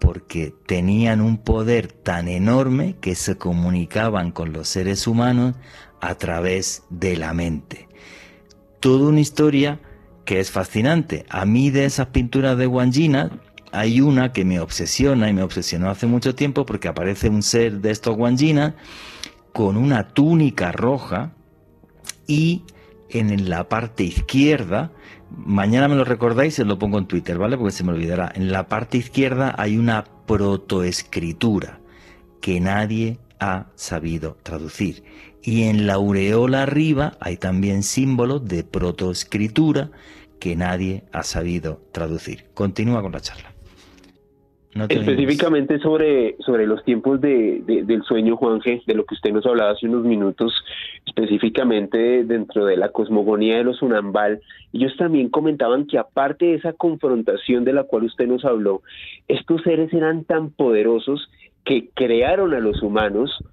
[0.01, 5.55] porque tenían un poder tan enorme que se comunicaban con los seres humanos
[6.01, 7.89] a través de la mente.
[8.81, 9.81] Toda una historia
[10.25, 11.27] que es fascinante.
[11.29, 13.31] A mí de esas pinturas de guanjinas
[13.71, 17.81] hay una que me obsesiona y me obsesionó hace mucho tiempo porque aparece un ser
[17.81, 18.75] de estos guanjinas
[19.53, 21.33] con una túnica roja
[22.27, 22.65] y
[23.11, 24.91] en la parte izquierda,
[25.31, 27.59] mañana me lo recordáis y lo pongo en Twitter, ¿vale?
[27.59, 28.33] Porque se me olvidará.
[28.35, 31.81] En la parte izquierda hay una protoescritura
[32.41, 35.05] que nadie ha sabido traducir.
[35.43, 39.91] Y en la aureola arriba hay también símbolos de protoescritura
[40.39, 42.47] que nadie ha sabido traducir.
[42.55, 43.52] Continúa con la charla.
[44.75, 49.73] Específicamente sobre, sobre los tiempos de, del sueño, Juanje, de lo que usted nos hablaba
[49.73, 50.55] hace unos minutos,
[51.07, 54.41] específicamente dentro de la cosmogonía de los Unambal,
[54.73, 58.81] ellos también comentaban que aparte de esa confrontación de la cual usted nos habló,
[59.29, 61.31] estos seres eran tan poderosos
[61.65, 63.45] que crearon a los humanos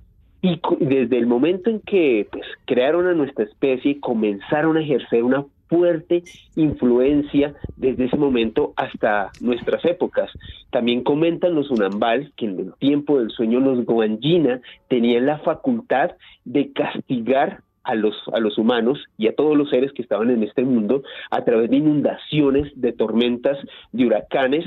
[0.41, 5.43] y desde el momento en que pues, crearon a nuestra especie, comenzaron a ejercer una
[5.69, 6.23] fuerte
[6.55, 10.29] influencia desde ese momento hasta nuestras épocas.
[10.71, 16.11] También comentan los Unambal que en el tiempo del sueño los Goanjina tenían la facultad
[16.43, 20.43] de castigar a los, a los humanos y a todos los seres que estaban en
[20.43, 23.57] este mundo a través de inundaciones, de tormentas,
[23.91, 24.65] de huracanes,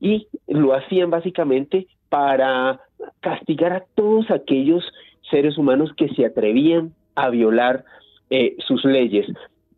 [0.00, 2.80] y lo hacían básicamente para
[3.20, 4.84] castigar a todos aquellos
[5.30, 7.84] seres humanos que se atrevían a violar
[8.30, 9.26] eh, sus leyes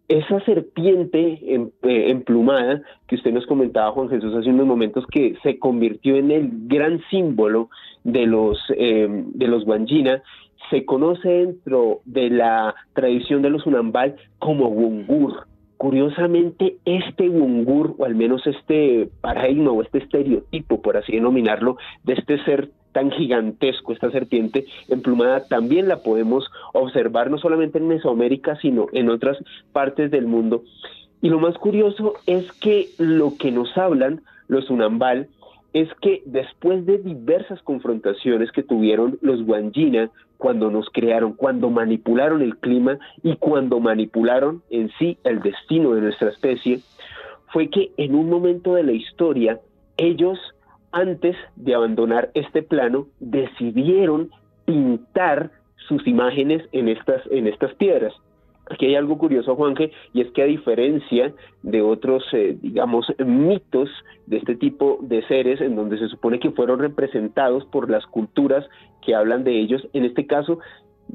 [0.09, 5.37] esa serpiente em, eh, emplumada que usted nos comentaba, Juan Jesús, hace unos momentos, que
[5.43, 7.71] se convirtió en el gran símbolo
[8.03, 10.23] de los, em, de los Wanjina,
[10.71, 15.47] se conoce dentro de la tradición de los Unambal como Wungur.
[15.77, 22.15] Curiosamente, este Wungur, o al menos este paradigma o este estereotipo, por así denominarlo, de
[22.15, 28.57] este ser tan gigantesco, esta serpiente emplumada, también la podemos observar no solamente en Mesoamérica,
[28.63, 29.37] sino en otras
[29.73, 30.63] partes del mundo.
[31.21, 35.29] Y lo más curioso es que lo que nos hablan los Unambal
[35.73, 42.43] es que después de diversas confrontaciones que tuvieron los Wanjina cuando nos crearon, cuando manipularon
[42.43, 46.81] el clima y cuando manipularon en sí el destino de nuestra especie,
[47.53, 49.61] fue que en un momento de la historia
[49.97, 50.39] ellos
[50.95, 54.31] antes de abandonar este plano, decidieron
[54.65, 55.51] pintar
[55.89, 58.15] sus imágenes en estas, en estas piedras.
[58.71, 63.91] Aquí hay algo curioso, Juanje, y es que a diferencia de otros, eh, digamos, mitos
[64.27, 68.65] de este tipo de seres, en donde se supone que fueron representados por las culturas
[69.03, 70.61] que hablan de ellos, en este caso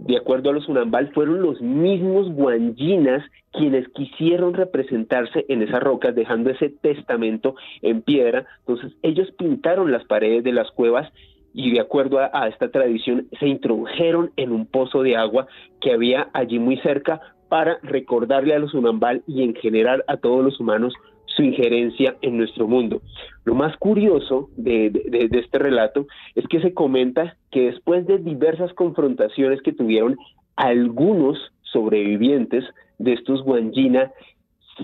[0.06, 6.16] de acuerdo a los Unambal, fueron los mismos guanjinas quienes quisieron representarse en esas rocas,
[6.16, 8.46] dejando ese testamento en piedra.
[8.60, 11.12] Entonces, ellos pintaron las paredes de las cuevas
[11.54, 15.48] y de acuerdo a, esta tradición se introdujeron en un pozo de agua
[15.82, 17.20] que había allí muy cerca
[17.50, 20.94] para recordarle a los Unambal y en general a todos los humanos
[21.36, 23.02] su injerencia en nuestro mundo.
[23.46, 24.92] Lo más curioso de,
[25.32, 30.18] este relato es que se comenta que después de diversas confrontaciones que tuvieron
[30.56, 32.66] algunos sobrevivientes
[32.98, 34.12] de estos Guanjina,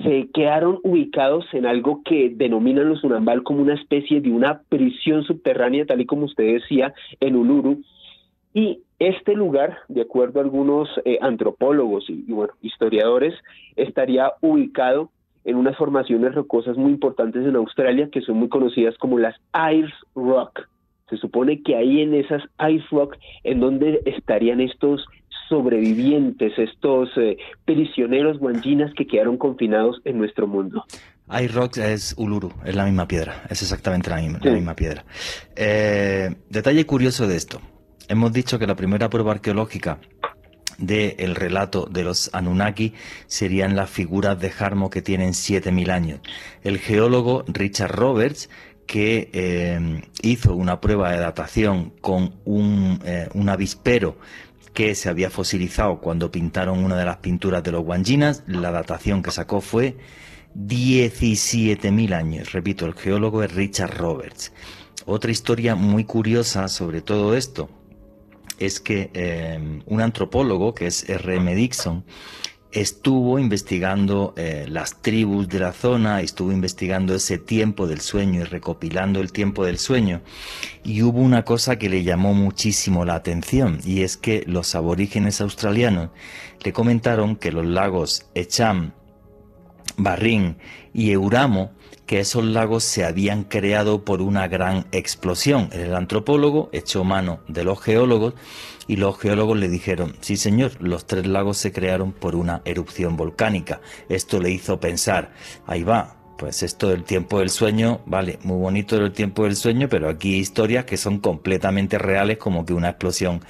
[0.04, 5.24] se quedaron ubicados en algo que denominan los Unambal como una especie de una prisión
[5.24, 7.82] subterránea, tal y como usted decía, en Uluru.
[8.54, 13.34] Y este lugar, de acuerdo a algunos eh, antropólogos y, bueno, historiadores,
[13.76, 15.12] estaría ubicado
[15.46, 19.94] en unas formaciones rocosas muy importantes en Australia que son muy conocidas como las Ayers
[20.16, 20.68] Rock.
[21.10, 25.06] Se supone que ahí en esas ice rock, en donde estarían estos
[25.48, 30.84] sobrevivientes, estos eh, prisioneros guanjinas que quedaron confinados en nuestro mundo.
[31.30, 35.06] Ice Rock es Uluru, es la misma piedra, es exactamente la misma, la misma piedra.
[35.56, 37.62] Eh, detalle curioso de esto.
[38.08, 40.00] Hemos dicho que la primera prueba arqueológica
[40.78, 42.94] del relato de los Anunnaki
[43.28, 46.20] serían las figuras de Jarmo que tienen 7.000 años.
[46.64, 48.50] El geólogo Richard Roberts,
[48.86, 53.00] que eh, hizo una prueba de datación con un,
[53.34, 54.18] un avispero
[54.74, 58.44] que se había fosilizado cuando pintaron una de las pinturas de los Wanjinas.
[58.46, 59.98] La datación que sacó fue
[60.56, 62.52] 17.000 años.
[62.52, 64.52] Repito, el geólogo es Richard Roberts.
[65.06, 67.70] Otra historia muy curiosa sobre todo esto
[68.60, 71.54] es que eh, un antropólogo, que es R.M.
[71.56, 72.06] Dixon,
[72.76, 78.44] estuvo investigando eh, las tribus de la zona, estuvo investigando ese tiempo del sueño y
[78.44, 80.22] recopilando el tiempo del sueño.
[80.84, 85.40] Y hubo una cosa que le llamó muchísimo la atención, y es que los aborígenes
[85.40, 86.10] australianos
[86.64, 88.92] le comentaron que los lagos Echam,
[89.96, 90.58] Barrín
[90.94, 91.72] y Euramo,
[92.06, 95.70] que esos lagos se habían creado por una gran explosión.
[95.72, 98.34] El antropólogo echó mano de los geólogos
[98.88, 103.18] y los geólogos le dijeron, sí señor, los tres lagos se crearon por una erupción
[103.18, 103.82] volcánica.
[104.10, 105.34] Esto le hizo pensar,
[105.66, 109.88] ahí va, pues esto del tiempo del sueño, vale, muy bonito el tiempo del sueño,
[109.90, 113.42] pero aquí hay historias que son completamente reales, como que una explosión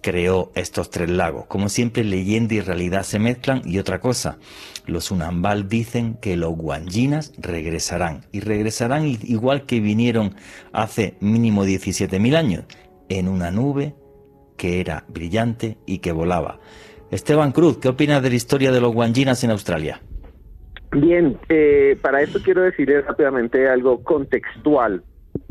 [0.00, 1.46] creó estos tres lagos.
[1.46, 3.62] Como siempre, leyenda y realidad se mezclan.
[3.64, 4.38] Y otra cosa,
[4.86, 8.26] los Unambal dicen que los Guanjinas regresarán.
[8.32, 10.34] Y regresarán igual que vinieron
[10.72, 12.64] hace mínimo 17.000 años,
[13.08, 13.94] en una nube
[14.56, 16.60] que era brillante y que volaba.
[17.10, 20.00] Esteban Cruz, ¿qué opinas de la historia de los guanjinas en Australia?
[20.94, 25.02] Bien, eh, para esto quiero decirles rápidamente algo contextual.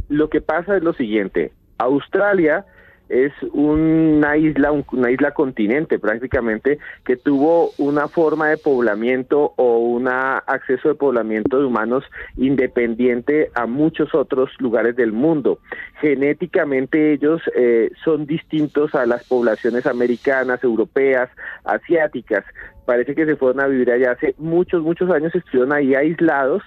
[0.07, 2.65] Lo que pasa es lo siguiente, Australia
[3.09, 10.07] es una isla, una isla continente prácticamente, que tuvo una forma de poblamiento o un
[10.07, 12.03] acceso de poblamiento de humanos
[12.37, 15.59] independiente a muchos otros lugares del mundo.
[15.99, 21.29] Genéticamente ellos eh, son distintos a las poblaciones americanas, europeas,
[21.65, 22.45] asiáticas.
[22.85, 26.63] Parece que se fueron a vivir allá hace muchos, muchos años, estuvieron ahí aislados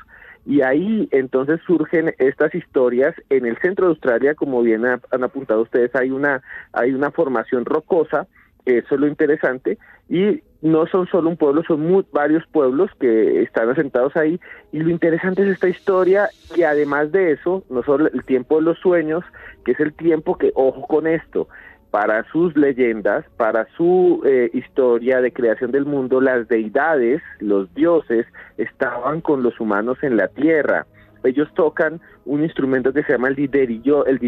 [0.46, 3.14] y ahí entonces surgen estas historias.
[3.28, 6.42] En el centro de Australia, como bien han apuntado ustedes, hay una,
[6.72, 8.28] hay una formación rocosa,
[8.64, 13.68] eso es lo interesante, y no son solo un pueblo, son varios pueblos que están
[13.70, 14.40] asentados ahí,
[14.72, 18.62] y lo interesante es esta historia, que además de eso, no solo el tiempo de
[18.62, 19.24] los sueños,
[19.64, 21.48] que es el tiempo que, ojo con esto,
[21.90, 28.26] para sus leyendas, para su eh, historia de creación del mundo, las deidades, los dioses,
[28.58, 30.86] estaban con los humanos en la tierra.
[31.24, 34.18] Ellos tocan un instrumento que se llama el didgeridoo, el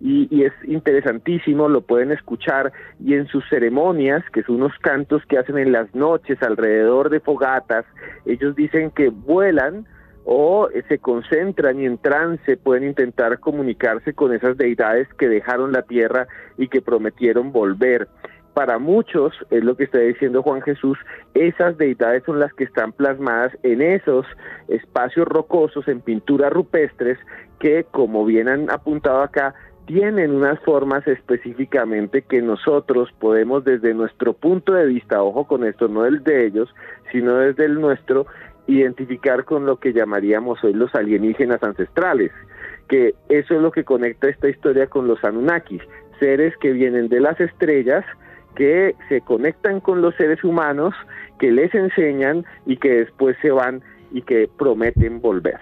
[0.00, 5.24] y, y, es interesantísimo, lo pueden escuchar, y en sus ceremonias, que son unos cantos
[5.26, 7.84] que hacen en las noches alrededor de fogatas,
[8.24, 9.86] ellos dicen que vuelan
[10.24, 15.82] o se concentran y en trance pueden intentar comunicarse con esas deidades que dejaron la
[15.82, 16.26] tierra
[16.58, 18.08] y que prometieron volver.
[18.54, 20.98] Para muchos, es lo que está diciendo Juan Jesús,
[21.32, 24.26] esas deidades son las que están plasmadas en esos
[24.68, 27.18] espacios rocosos, en pinturas rupestres,
[27.58, 29.54] que, como bien han apuntado acá,
[29.86, 35.88] tienen unas formas específicamente que nosotros podemos desde nuestro punto de vista, ojo con esto,
[35.88, 36.72] no el de ellos,
[37.10, 38.26] sino desde el nuestro,
[38.66, 42.30] identificar con lo que llamaríamos hoy los alienígenas ancestrales,
[42.88, 45.82] que eso es lo que conecta esta historia con los Anunnakis,
[46.20, 48.04] seres que vienen de las estrellas,
[48.54, 50.94] que se conectan con los seres humanos,
[51.38, 53.82] que les enseñan y que después se van
[54.12, 55.58] y que prometen volver.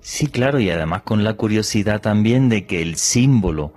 [0.00, 3.72] Sí, claro, y además con la curiosidad también de que el símbolo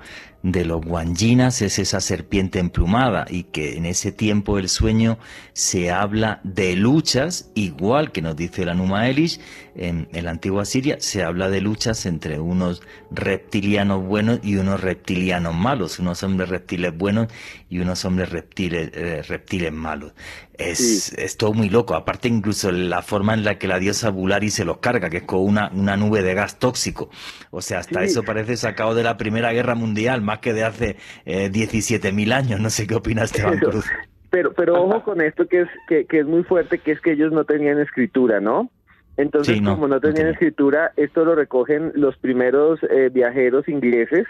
[0.45, 5.17] de los guanjinas es esa serpiente emplumada y que en ese tiempo del sueño
[5.53, 9.39] se habla de luchas, igual que nos dice la Numa Elish,
[9.75, 15.55] en, la antigua Siria se habla de luchas entre unos reptilianos buenos y unos reptilianos
[15.55, 17.27] malos, unos hombres reptiles buenos
[17.67, 20.13] y unos hombres reptiles, eh, reptiles malos.
[20.57, 24.49] Es, es, todo muy loco, aparte incluso la forma en la que la diosa Bulari
[24.49, 27.09] se los carga, que es con una, una nube de gas tóxico.
[27.51, 30.97] O sea, hasta eso parece sacado de la Primera Guerra Mundial, más que de hace
[31.25, 32.59] eh, 17.000 años.
[32.59, 33.86] No sé qué opinas, Esteban Cruz.
[34.29, 37.13] Pero, pero ojo con esto que es, que, que es muy fuerte, que es que
[37.13, 38.69] ellos no tenían escritura, ¿no?
[39.17, 44.27] Entonces, como no tenían escritura, esto lo recogen los primeros eh, viajeros ingleses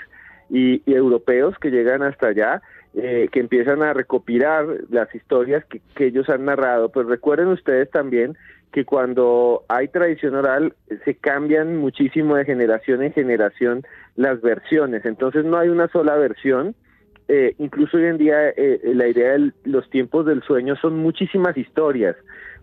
[0.49, 2.62] y, europeos que llegan hasta allá,
[2.93, 6.89] eh, que empiezan a recopilar las historias que, que ellos han narrado.
[6.89, 8.38] Pues recuerden ustedes también
[8.72, 13.84] que cuando hay tradición oral se cambian muchísimo de generación en generación
[14.16, 15.05] las versiones.
[15.05, 16.76] Entonces no hay una sola versión.
[17.28, 21.57] Eh, incluso hoy en día eh, la idea de los tiempos del sueño son muchísimas
[21.57, 22.16] historias,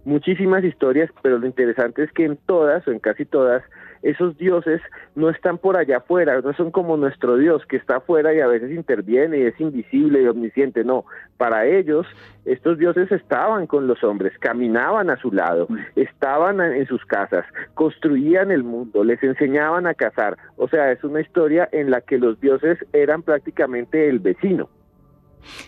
[0.04, 3.64] muchísimas historias, pero lo interesante es que en todas o en casi todas
[4.02, 4.80] esos dioses
[5.14, 8.46] no están por allá afuera, no son como nuestro Dios que está afuera y a
[8.46, 11.04] veces interviene y es invisible y omnisciente, no,
[11.36, 12.06] para ellos
[12.44, 17.44] estos dioses estaban con los hombres, caminaban a su lado, estaban en sus casas,
[17.74, 22.18] construían el mundo, les enseñaban a cazar, o sea, es una historia en la que
[22.18, 24.68] los dioses eran prácticamente el vecino.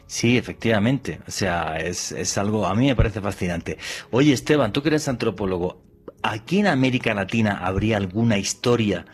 [0.06, 1.20] Sí, efectivamente.
[1.26, 3.78] O sea, es, es, algo, a mí me parece fascinante.
[4.10, 5.82] Oye, Esteban, tú que eres antropólogo,
[6.26, 9.04] ¿Aquí en América Latina habría alguna historia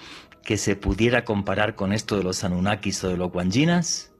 [0.44, 4.14] que se pudiera comparar con esto de los Anunnakis o de los Guanjinas?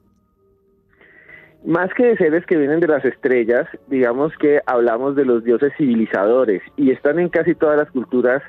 [1.65, 5.71] Más que de seres que vienen de las estrellas, digamos que hablamos de los dioses
[5.77, 8.43] civilizadores y están en casi todas las culturas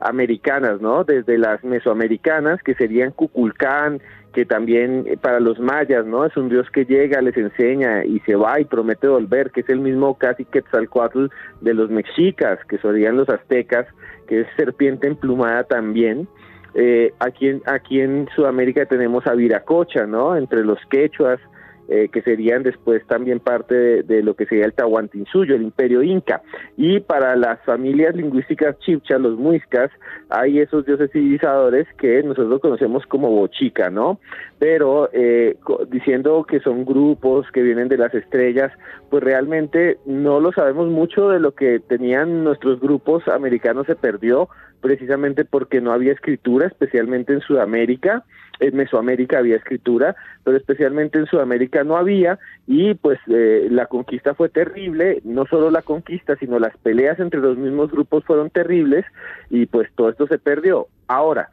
[0.00, 1.04] americanas, ¿no?
[1.04, 4.00] Desde las mesoamericanas, que serían Cuculcán,
[4.32, 6.24] que también eh, para los mayas, ¿no?
[6.24, 9.68] Es un dios que llega, les enseña y se va y promete volver, que es
[9.68, 11.26] el mismo casi Quetzalcoatl
[11.60, 13.86] de los mexicas, que serían los aztecas,
[14.26, 16.28] que es serpiente emplumada también.
[16.74, 20.36] Eh, aquí, en, aquí en Sudamérica tenemos a Viracocha, ¿no?
[20.36, 21.40] Entre los quechuas,
[21.88, 26.42] eh, que serían después también parte de, lo que sería el Tahuantinsuyo, el imperio inca.
[26.76, 29.90] Y para las familias lingüísticas chipchas, los muiscas,
[30.28, 34.20] hay esos dioses civilizadores que nosotros conocemos como bochica, ¿no?
[34.58, 35.56] Pero eh,
[35.90, 38.70] diciendo que son grupos que vienen de las estrellas,
[39.08, 44.50] pues realmente no lo sabemos mucho de lo que tenían nuestros grupos americanos se perdió
[44.80, 48.24] precisamente porque no había escritura, especialmente en Sudamérica
[48.60, 54.34] en Mesoamérica había escritura, pero especialmente en Sudamérica no había y pues eh, la conquista
[54.34, 59.04] fue terrible, no solo la conquista, sino las peleas entre los mismos grupos fueron terribles
[59.50, 60.88] y pues todo esto se perdió.
[61.06, 61.50] Ahora,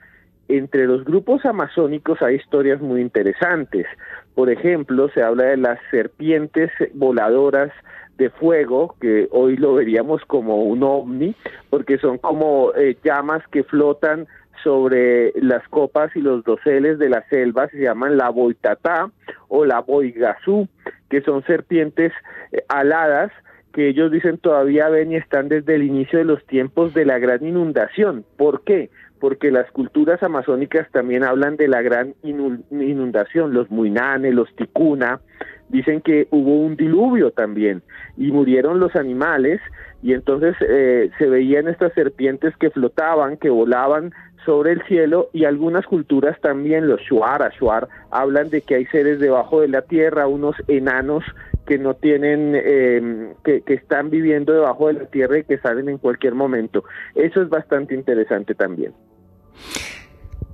[0.48, 3.88] entre los grupos amazónicos hay historias muy interesantes.
[4.36, 7.72] Por ejemplo, se habla de las serpientes voladoras
[8.18, 11.36] de fuego, que hoy lo veríamos como un ovni,
[11.70, 14.28] porque son como eh, llamas que flotan
[14.64, 19.12] sobre las copas y los doseles de la selva se llaman la boitatá
[19.48, 20.68] o la boigazú,
[21.10, 22.12] que son serpientes
[22.52, 23.32] eh, aladas
[23.76, 27.20] que ellos dicen todavía ven y están desde el inicio de los tiempos de la
[27.20, 28.24] gran inundación.
[28.38, 28.90] ¿Por qué?
[29.20, 35.20] Porque las culturas amazónicas también hablan de la gran inundación, los muinanes, los ticuna,
[35.68, 37.82] dicen que hubo un diluvio también
[38.16, 39.60] y murieron los animales
[40.02, 44.14] y entonces eh, se veían estas serpientes que flotaban, que volaban
[44.46, 49.20] sobre el cielo y algunas culturas también, los Shuar, Ashuar, hablan de que hay seres
[49.20, 51.24] debajo de la tierra, unos enanos
[51.66, 55.90] que no tienen, eh, que, que están viviendo debajo de la tierra y que salen
[55.90, 56.84] en cualquier momento.
[57.16, 58.94] Eso es bastante interesante también.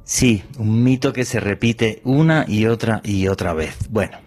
[0.04, 3.90] Sí, un mito que se repite una y otra y otra vez.
[3.90, 4.18] Bueno,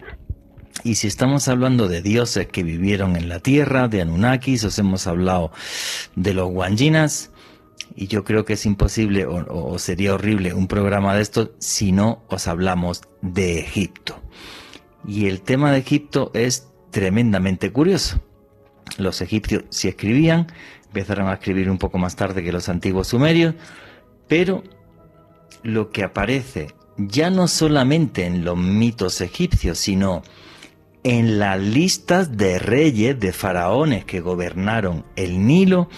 [0.83, 5.07] y si estamos hablando de dioses que vivieron en la tierra, de Anunnakis, os hemos
[5.07, 5.51] hablado
[6.15, 7.31] de los Wanjinas,
[7.95, 12.23] y yo creo que es imposible o, sería horrible un programa de esto si no
[12.27, 14.21] os hablamos de Egipto.
[15.07, 18.21] Y el tema de Egipto es tremendamente curioso.
[18.97, 20.47] Los egipcios si escribían,
[20.87, 23.55] empezaron a escribir un poco más tarde que los antiguos sumerios,
[24.27, 24.63] pero
[25.63, 30.23] lo que aparece ya no solamente en los mitos egipcios, sino
[31.03, 35.89] en las listas de reyes, de faraones que gobernaron el Nilo,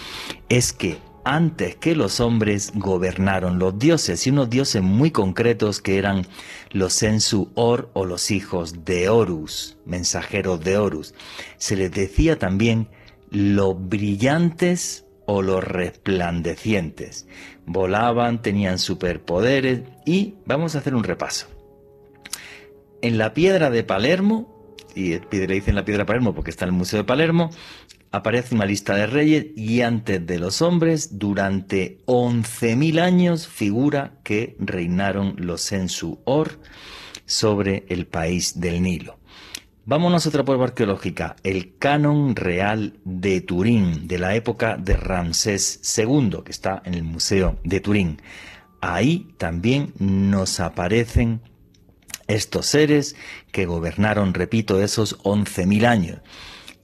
[0.48, 0.98] es que
[1.28, 6.26] antes que los hombres gobernaron los dioses y unos dioses muy concretos que eran
[6.70, 11.14] los Sensu Or o los hijos de Horus, mensajeros de Horus.
[11.58, 12.88] Se les decía también
[13.30, 17.28] los brillantes o los resplandecientes.
[17.66, 21.46] Volaban, tenían superpoderes y vamos a hacer un repaso.
[23.02, 26.70] En la piedra de Palermo, y le dicen la piedra de Palermo porque está en
[26.70, 27.50] el Museo de Palermo,
[28.10, 34.56] aparece una lista de reyes y antes de los hombres, durante 11.000 años figura que
[34.58, 36.60] reinaron los Sensu-Or
[37.26, 39.18] sobre el país del Nilo.
[39.84, 45.80] Vámonos a otra prueba arqueológica, el canon real de Turín, de la época de Ramsés
[45.96, 48.20] II, que está en el Museo de Turín.
[48.82, 51.40] Ahí también nos aparecen
[52.26, 53.16] estos seres
[53.50, 56.18] que gobernaron, repito, esos 11.000 años.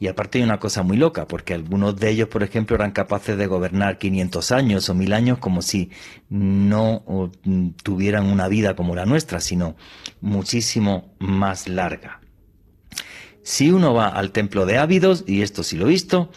[0.05, 3.39] Y aparte hay una cosa muy loca, porque algunos de ellos, por ejemplo, eran capaces
[3.39, 5.93] de gobernar 500 años o 1000 años como si
[6.29, 9.77] no mm, tuvieran una vida como la nuestra, sino
[10.21, 12.21] muchísimo más larga.
[13.43, 16.31] Si uno va al templo de Ávidos, y esto sí lo he visto,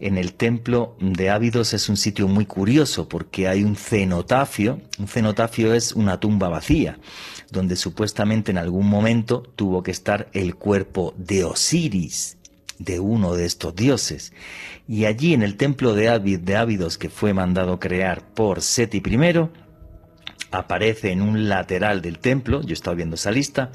[0.00, 4.80] en el templo de Ávidos es un sitio muy curioso porque hay un cenotafio.
[4.98, 6.98] Un cenotafio es una tumba vacía,
[7.52, 12.38] donde supuestamente en algún momento tuvo que estar el cuerpo de Osiris,
[12.84, 14.32] de uno de estos dioses.
[14.88, 19.48] Y allí en el templo de, Ávidos que fue mandado crear por Seti I,
[20.50, 23.72] aparece en un lateral del templo, yo estaba viendo esa lista,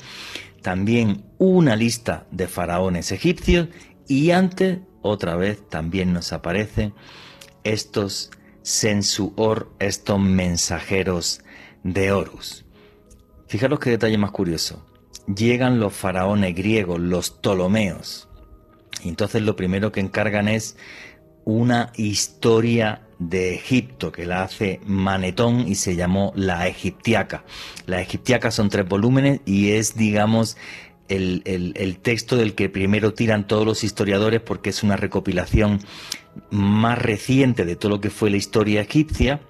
[0.62, 3.70] también una lista de faraones egipcios
[4.08, 6.93] y antes otra vez también nos aparecen
[7.64, 8.32] estos
[8.62, 11.41] sensuor, estos mensajeros
[11.84, 12.66] de Horus.
[13.47, 14.86] Fijaros qué detalle más curioso.
[15.34, 18.26] Llegan los faraones griegos, los Ptolomeos.
[19.03, 20.77] Entonces lo primero que encargan es
[21.45, 27.43] una historia de Egipto que la hace Manetón y se llamó La Egiptiaca.
[27.85, 30.57] La Egiptiaca son tres volúmenes y es, digamos,
[31.07, 35.79] el, texto del que primero tiran todos los historiadores porque es una recopilación
[36.51, 39.41] más reciente de todo lo que fue la historia egipcia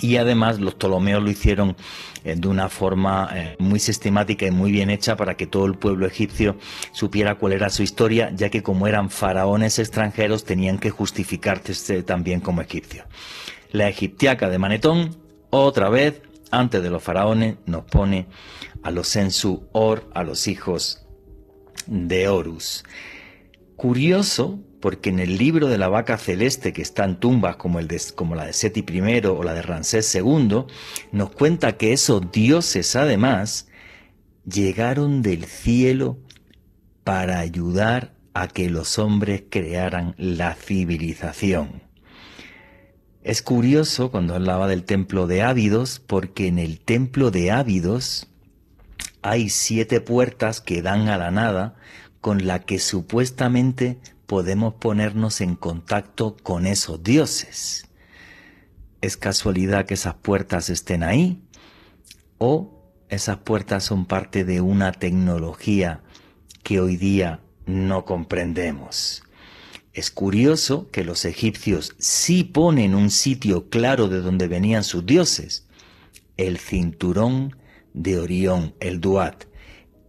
[0.00, 1.76] y además los Ptolomeos lo hicieron
[2.24, 5.74] eh, de una forma eh, muy sistemática y muy bien hecha para que todo el
[5.74, 6.56] pueblo egipcio
[6.92, 12.40] supiera cuál era su historia, ya que como eran faraones extranjeros tenían que justificarse también
[12.40, 13.06] como egipcios.
[13.70, 15.16] La egiptiaca de Manetón,
[15.50, 18.26] otra vez, antes de los faraones, nos pone
[18.82, 21.06] a los Sensu Or, a los hijos
[21.86, 22.84] de Horus.
[23.76, 27.88] Curioso, porque en el libro de la vaca celeste, que está en tumbas como, el
[27.88, 30.64] de, como la de Seti I o la de Ramsés II,
[31.12, 33.68] nos cuenta que esos dioses, además,
[34.44, 36.18] llegaron del cielo
[37.04, 41.82] para ayudar a que los hombres crearan la civilización.
[43.22, 48.28] Es curioso cuando hablaba del templo de Ávidos, porque en el templo de Ávidos
[49.22, 51.74] hay siete puertas que dan a la nada
[52.20, 53.98] con la que supuestamente
[54.28, 57.88] podemos ponernos en contacto con esos dioses.
[59.00, 61.42] ¿Es casualidad que esas puertas estén ahí?
[62.36, 66.02] ¿O esas puertas son parte de una tecnología
[66.62, 69.22] que hoy día no comprendemos?
[69.94, 75.66] Es curioso que los egipcios sí ponen un sitio claro de donde venían sus dioses,
[76.36, 77.56] el cinturón
[77.94, 79.44] de Orión, el Duat.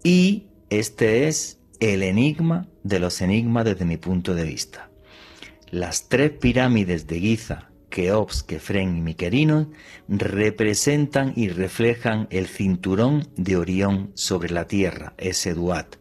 [0.03, 4.89] Y este es el enigma de los enigmas desde mi punto de vista.
[5.71, 9.67] Las tres pirámides de Giza, Keops, Kefren y Miquerinos
[10.07, 15.95] representan y reflejan el cinturón de Orión sobre la Tierra, ese Duat.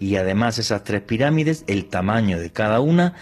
[0.00, 3.14] Y además esas tres pirámides, el tamaño de cada una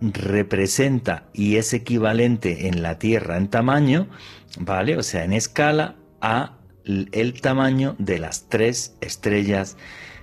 [0.00, 4.08] representa y es equivalente en la Tierra en tamaño,
[4.58, 4.96] ¿vale?
[4.96, 9.76] O sea, en escala a el tamaño de las tres estrellas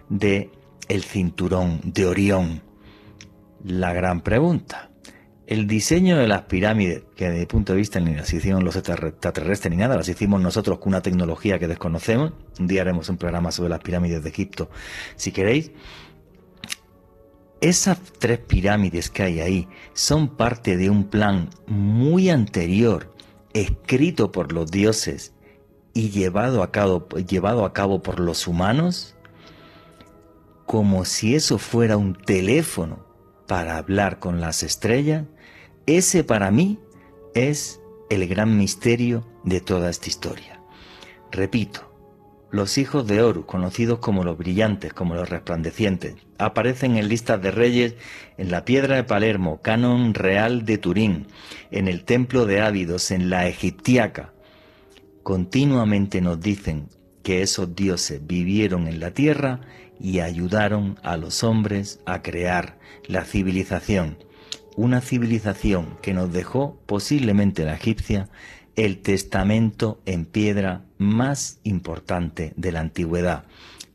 [0.09, 0.51] de
[0.87, 2.61] el cinturón de Orión.
[3.63, 4.91] La gran pregunta.
[5.45, 8.75] El diseño de las pirámides, que desde mi punto de vista ni las hicieron los
[8.75, 12.33] extraterrestres ni nada, las hicimos nosotros con una tecnología que desconocemos.
[12.59, 14.69] Un día haremos un programa sobre las pirámides de Egipto,
[15.15, 15.71] si queréis.
[17.61, 23.15] Esas tres pirámides que hay ahí son parte de un plan muy anterior,
[23.53, 25.33] escrito por los dioses
[25.93, 29.16] y llevado a cabo, llevado a cabo por los humanos
[30.67, 33.07] como si eso fuera un teléfono
[33.47, 35.23] para hablar con las estrellas,
[35.85, 36.77] ese para mí
[37.33, 40.61] es el gran misterio de toda esta historia.
[41.31, 41.89] Repito,
[42.51, 47.51] los hijos de Horus, conocidos como los brillantes, como los resplandecientes, aparecen en listas de
[47.51, 47.95] reyes
[48.37, 51.27] en la piedra de Palermo, canon real de Turín,
[51.71, 54.33] en el templo de Ávidos, en la Egiptiaca,
[55.23, 56.89] continuamente nos dicen
[57.23, 59.59] que esos dioses vivieron en la tierra
[59.99, 64.17] y ayudaron a los hombres a crear la civilización,
[64.75, 68.29] una civilización que nos dejó posiblemente la egipcia
[68.77, 73.45] el testamento en piedra más importante de la antigüedad,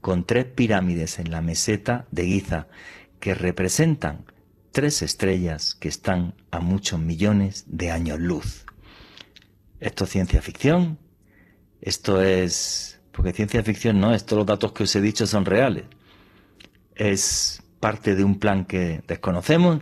[0.00, 2.66] con tres pirámides en la meseta de Giza
[3.20, 4.24] que representan
[4.72, 8.66] tres estrellas que están a muchos millones de años luz.
[9.78, 10.98] ¿Esto es ciencia ficción?
[11.80, 13.00] Esto es...
[13.12, 15.84] Porque ciencia ficción no es, todos los datos que os he dicho son reales.
[16.94, 19.80] Es parte de un plan que desconocemos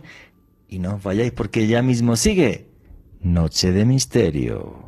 [0.67, 2.67] y no os vayáis porque ya mismo sigue
[3.21, 4.83] Noche de Misterio.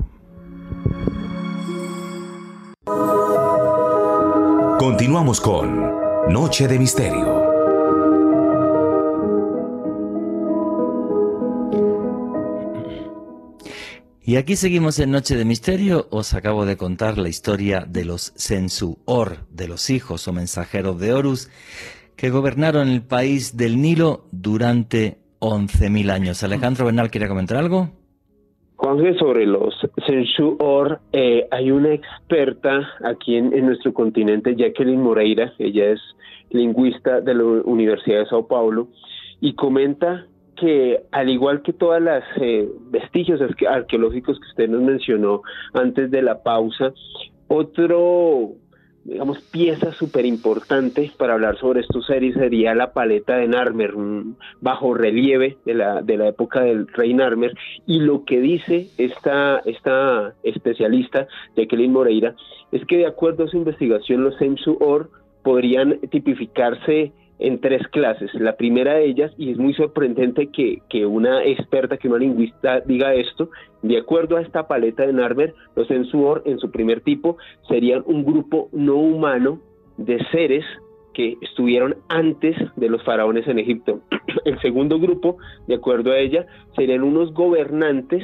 [4.80, 5.92] Continuamos con
[6.30, 7.43] Noche de Misterio.
[14.26, 16.08] Y aquí seguimos en Noche de Misterio.
[16.10, 21.12] Os acabo de contar la historia de los Sensu-Or, de los hijos o mensajeros de
[21.12, 21.50] Horus,
[22.16, 26.42] que gobernaron el país del Nilo durante 11.000 años.
[26.42, 27.90] Alejandro Bernal, ¿quiere comentar algo?
[28.78, 29.74] Juanje, sobre los
[30.08, 36.00] Sensuor, eh, hay una experta aquí en, nuestro continente, Jacqueline Moreira, ella es
[36.50, 38.88] lingüista de la Universidad de Sao Paulo,
[39.42, 40.28] y comenta
[40.64, 45.42] que al igual que todas las eh, vestigios arqueológicos que usted nos mencionó
[45.74, 46.94] antes de la pausa,
[47.50, 48.54] otro
[49.04, 54.38] digamos, pieza súper importante para hablar sobre estos series sería la paleta de Narmer, un
[54.62, 57.54] bajo relieve de la, de la época del rey Narmer,
[57.86, 62.36] y lo que dice esta, esta especialista, Jacqueline Moreira,
[62.72, 65.10] es que de acuerdo a su investigación los Semsu-Or
[65.44, 68.34] podrían tipificarse en tres clases.
[68.36, 72.82] La primera de ellas, y es muy sorprendente que, que, una experta, que una lingüista
[72.82, 73.50] diga esto,
[73.82, 78.24] de acuerdo a esta paleta de Narmer, los Ensuor en su primer tipo serían un
[78.24, 79.60] grupo no humano
[79.98, 80.66] de seres
[81.14, 84.02] que estuvieron antes de los faraones en Egipto.
[84.46, 88.24] El segundo grupo, de acuerdo a ella, serían unos gobernantes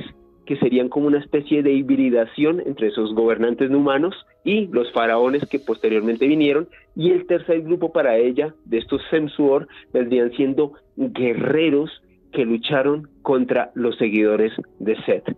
[0.49, 5.47] que serían como una especie de hibridación entre esos gobernantes no humanos y los faraones
[5.47, 6.67] que posteriormente vinieron.
[6.95, 11.91] Y el tercer grupo para ella, de estos Semsuor, vendrían siendo guerreros
[12.33, 15.37] que lucharon contra los seguidores de Set.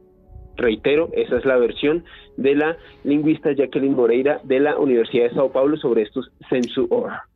[0.55, 2.05] Reitero, esa es la versión
[2.37, 7.30] de la lingüista Jacqueline Moreira de la Universidad de Sao Paulo sobre estos Semsuor.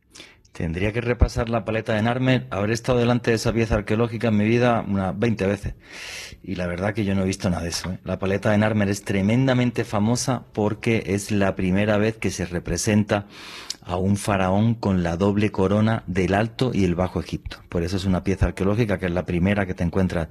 [0.56, 2.46] Tendría que repasar la paleta de Narmer.
[2.48, 5.74] Habré estado delante de esa pieza arqueológica en mi vida unas 20 veces.
[6.42, 7.90] Y la verdad que yo no he visto nada de eso.
[7.90, 7.98] ¿eh?
[8.04, 13.26] La paleta de Narmer es tremendamente famosa porque es la primera vez que se representa
[13.82, 17.58] a un faraón con la doble corona del Alto y el Bajo Egipto.
[17.68, 20.28] Por eso es una pieza arqueológica que es la primera que te encuentras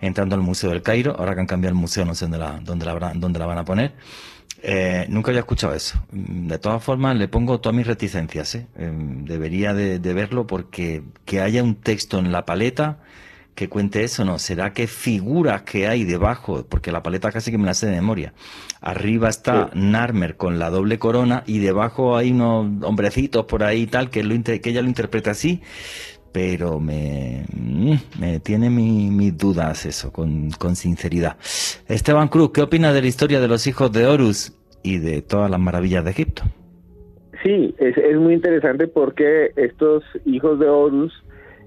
[0.00, 1.14] entrando al Museo del Cairo.
[1.16, 3.58] Ahora que han cambiado el museo, no sé dónde la, dónde la, dónde la van
[3.58, 3.92] a poner
[4.62, 6.00] eh, nunca había escuchado eso.
[6.12, 8.54] De todas formas, le pongo todas mis reticencias.
[8.54, 8.66] ¿eh?
[8.78, 12.98] Em, debería de, verlo porque que haya un texto en la paleta
[13.54, 14.38] que cuente eso, ¿no?
[14.38, 16.64] ¿Será que figuras que hay debajo?
[16.66, 18.32] Porque la paleta casi que me la sé de memoria.
[18.80, 23.86] Arriba está Narmer con la doble corona y debajo hay unos hombrecitos por ahí y
[23.86, 25.60] tal que, lo, que ella lo interpreta así.
[26.32, 31.36] Pero me, mm, me tiene mis dudas eso, con, con sinceridad.
[31.88, 34.52] Esteban Cruz, ¿qué opina de la historia de los hijos de Horus
[34.82, 36.42] y de todas las maravillas de Egipto?
[37.42, 41.12] Sí, es, es muy interesante porque estos hijos de Horus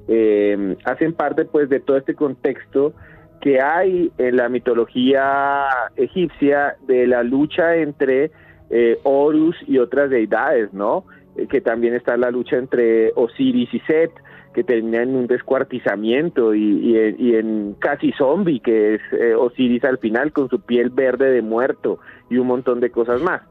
[0.08, 2.94] eh, hacen parte pues de todo este contexto
[3.42, 8.32] que hay en la mitología egipcia de la lucha entre
[8.70, 11.06] eh, Horus y otras deidades, ¿no?
[11.36, 14.12] Eh, que también está la lucha entre Osiris y Set,
[14.56, 16.96] que termina en un descuartizamiento y,
[17.36, 22.00] en casi zombie, que es eh, Osiris al final con su piel verde de muerto
[22.30, 23.42] y un montón de cosas más.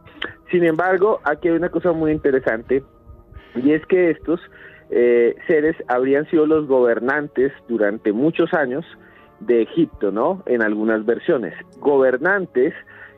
[0.50, 2.82] Sin embargo, aquí hay una cosa muy interesante
[3.54, 4.40] y es que estos
[4.90, 8.86] eh, seres habrían sido los gobernantes durante muchos años
[9.40, 10.42] de Egipto, ¿no?
[10.46, 11.52] En algunas versiones.
[11.80, 12.72] Gobernantes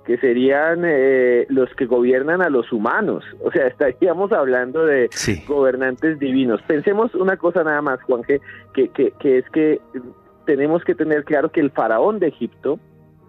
[0.07, 3.25] que serían eh, los que gobiernan a los humanos.
[3.43, 5.11] O sea, estaríamos hablando de
[5.47, 6.63] gobernantes divinos.
[6.63, 8.41] Pensemos una cosa nada más, Juan, que,
[8.73, 9.81] que, que, es que
[10.47, 12.79] tenemos que tener claro que el faraón de Egipto,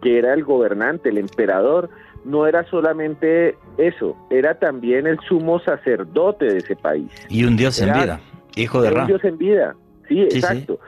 [0.01, 1.89] que era el gobernante, el emperador,
[2.23, 7.09] no era solamente eso, era también el sumo sacerdote de ese país.
[7.30, 8.19] Y un dios en vida,
[8.55, 9.01] hijo de Ra.
[9.01, 9.75] Un dios en vida,
[10.07, 10.80] sí, exacto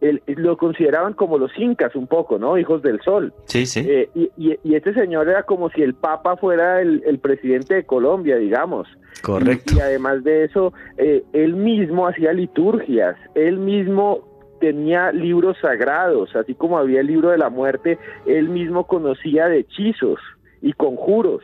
[0.00, 2.56] lo consideraban como los incas un poco, ¿no?
[2.56, 3.32] Hijos del sol.
[3.44, 3.86] Sí, sí.
[3.86, 8.88] Eh, y, este señor era como si el Papa fuera el, presidente de Colombia, digamos.
[9.22, 9.74] Correcto.
[9.76, 14.26] Y, además de eso, eh, él mismo hacía liturgias, él mismo
[14.60, 19.60] tenía libros sagrados, así como había el libro de la muerte, él mismo conocía de
[19.60, 20.20] hechizos
[20.62, 21.42] y conjuros.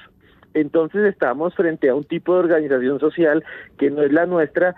[0.55, 3.45] Entonces estamos frente a un tipo de organización social
[3.79, 4.75] que no es la nuestra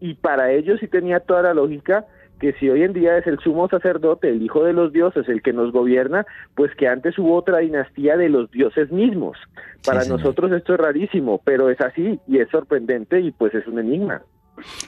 [0.00, 2.06] y para ellos sí tenía toda la lógica
[2.42, 5.42] que si hoy en día es el sumo sacerdote, el hijo de los dioses, el
[5.42, 6.26] que nos gobierna,
[6.56, 9.38] pues que antes hubo otra dinastía de los dioses mismos.
[9.86, 13.78] Para nosotros esto es rarísimo, pero es así y es sorprendente y pues es un
[13.78, 14.22] enigma.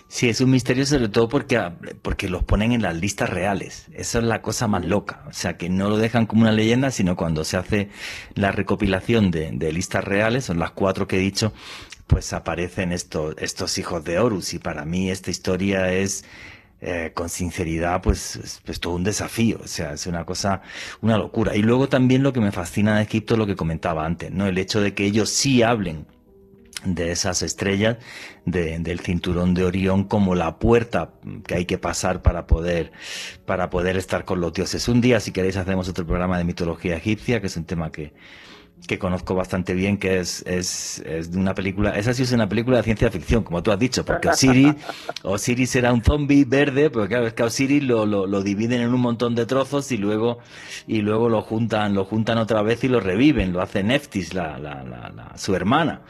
[0.08, 1.60] Sí, es un misterio sobre todo porque,
[2.02, 3.88] porque los ponen en las listas reales.
[3.94, 5.22] Esa es la cosa más loca.
[5.28, 7.88] O sea, que no lo dejan como una leyenda, sino cuando se hace
[8.34, 11.52] la recopilación de, de listas reales, son las cuatro que he dicho,
[12.08, 14.54] pues aparecen estos, estos hijos de Horus.
[14.54, 16.24] Y para mí esta historia es
[16.86, 20.60] eh, con sinceridad, pues es pues, todo un desafío, o sea, es una cosa,
[21.00, 21.56] una locura.
[21.56, 24.46] Y luego también lo que me fascina de Egipto, lo que comentaba antes, ¿no?
[24.46, 26.06] El hecho de que ellos sí hablen
[26.84, 27.96] de esas estrellas
[28.44, 31.14] del cinturón de Orión como la puerta
[31.46, 32.92] que hay que pasar para poder
[33.46, 34.86] para poder estar con los dioses.
[34.86, 38.12] Un día, si queréis, hacemos otro programa de mitología egipcia, que es un tema que,
[38.86, 42.78] que conozco bastante bien, que es, es, de una película, esa sí es una película
[42.78, 44.74] de ciencia ficción, como tú has dicho, porque Osiris,
[45.22, 49.00] Osiris era un zombie verde, pero claro, es que Osiris lo, lo, dividen en un
[49.00, 50.38] montón de trozos y luego,
[50.86, 54.58] y luego lo juntan, lo juntan otra vez y lo reviven, lo hace Neftis, la,
[54.58, 56.02] la, la, su hermana,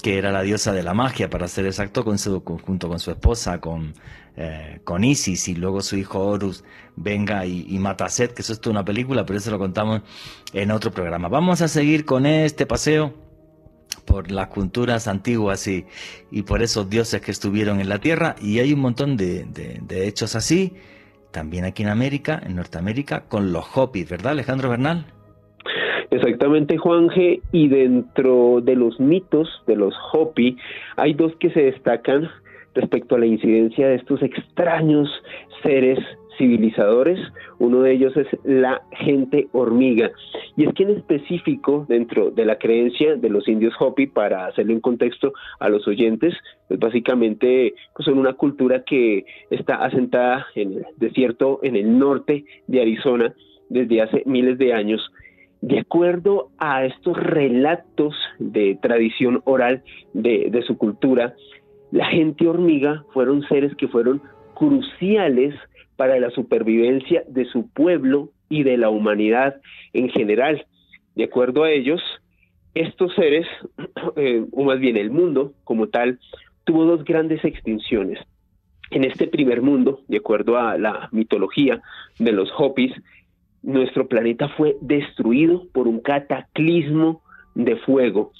[0.00, 3.10] que era la diosa de la magia, para ser exacto, con su, junto con su
[3.10, 3.94] esposa, con,
[4.36, 6.64] eh, con Isis y luego su hijo Horus
[6.96, 10.02] venga y, mata a Seth, que eso es toda una película, pero eso lo contamos
[10.52, 11.28] en otro programa.
[11.28, 13.14] Vamos a seguir con este paseo
[14.06, 15.86] por las culturas antiguas y,
[16.30, 20.06] y por esos dioses que estuvieron en la tierra y hay un montón de, de,
[20.06, 20.74] hechos así,
[21.30, 25.06] también aquí en América, en Norteamérica, con los Hopis, ¿verdad Alejandro Bernal?
[26.12, 27.40] Exactamente, Juan G.
[27.52, 30.58] Y dentro de los mitos de los Hopi,
[30.96, 32.28] hay dos que se destacan
[32.74, 35.08] respecto a la incidencia de estos extraños
[35.62, 35.98] seres
[36.38, 37.18] civilizadores,
[37.58, 40.10] uno de ellos es la gente hormiga.
[40.56, 44.74] Y es que en específico, dentro de la creencia de los indios Hopi, para hacerle
[44.74, 46.34] un contexto a los oyentes,
[46.68, 52.44] pues básicamente pues son una cultura que está asentada en el desierto en el norte
[52.66, 53.34] de Arizona
[53.68, 55.10] desde hace miles de años.
[55.60, 61.34] De acuerdo a estos relatos de tradición oral de, de su cultura,
[61.92, 64.20] la gente hormiga fueron seres que fueron
[64.54, 65.54] cruciales
[65.96, 69.60] para la supervivencia de su pueblo y de la humanidad
[69.92, 70.66] en general.
[71.14, 72.00] De acuerdo a ellos,
[72.74, 73.46] estos seres,
[74.16, 76.18] eh, o más bien el mundo como tal,
[76.64, 78.18] tuvo dos grandes extinciones.
[78.90, 81.80] En este primer mundo, de acuerdo a la mitología
[82.18, 82.92] de los Hopis,
[83.62, 87.22] nuestro planeta fue destruido por un cataclismo
[87.54, 88.32] de fuego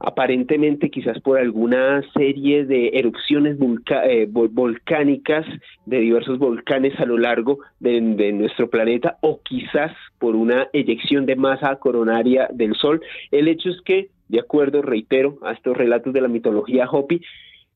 [0.00, 3.58] aparentemente quizás por alguna serie de erupciones
[4.04, 5.46] eh, volcánicas
[5.86, 8.00] de diversos volcanes a lo largo de,
[8.32, 13.00] nuestro planeta o quizás por una eyección de masa coronaria del Sol.
[13.30, 17.20] El hecho es que, de acuerdo, reitero, a estos relatos de la mitología Hopi,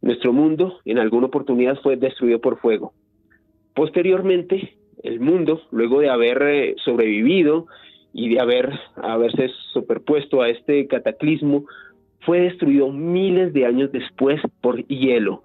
[0.00, 2.92] nuestro mundo en alguna oportunidad fue destruido por fuego.
[3.74, 7.66] Posteriormente, el mundo, luego de haber eh, sobrevivido
[8.12, 11.64] y de haber haberse superpuesto a este cataclismo,
[12.24, 15.42] fue destruido miles de años después por hielo,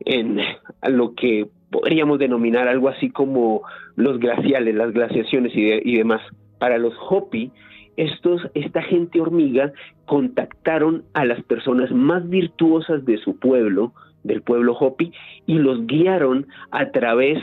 [0.00, 0.40] en
[0.88, 3.62] lo que podríamos denominar algo así como
[3.96, 6.20] los glaciales, las glaciaciones y, demás.
[6.58, 7.50] Para los Hopi,
[7.96, 9.72] estos, esta gente hormiga
[10.06, 13.92] contactaron a las personas más virtuosas de su pueblo,
[14.22, 15.12] del pueblo Hopi,
[15.46, 17.42] y los guiaron a través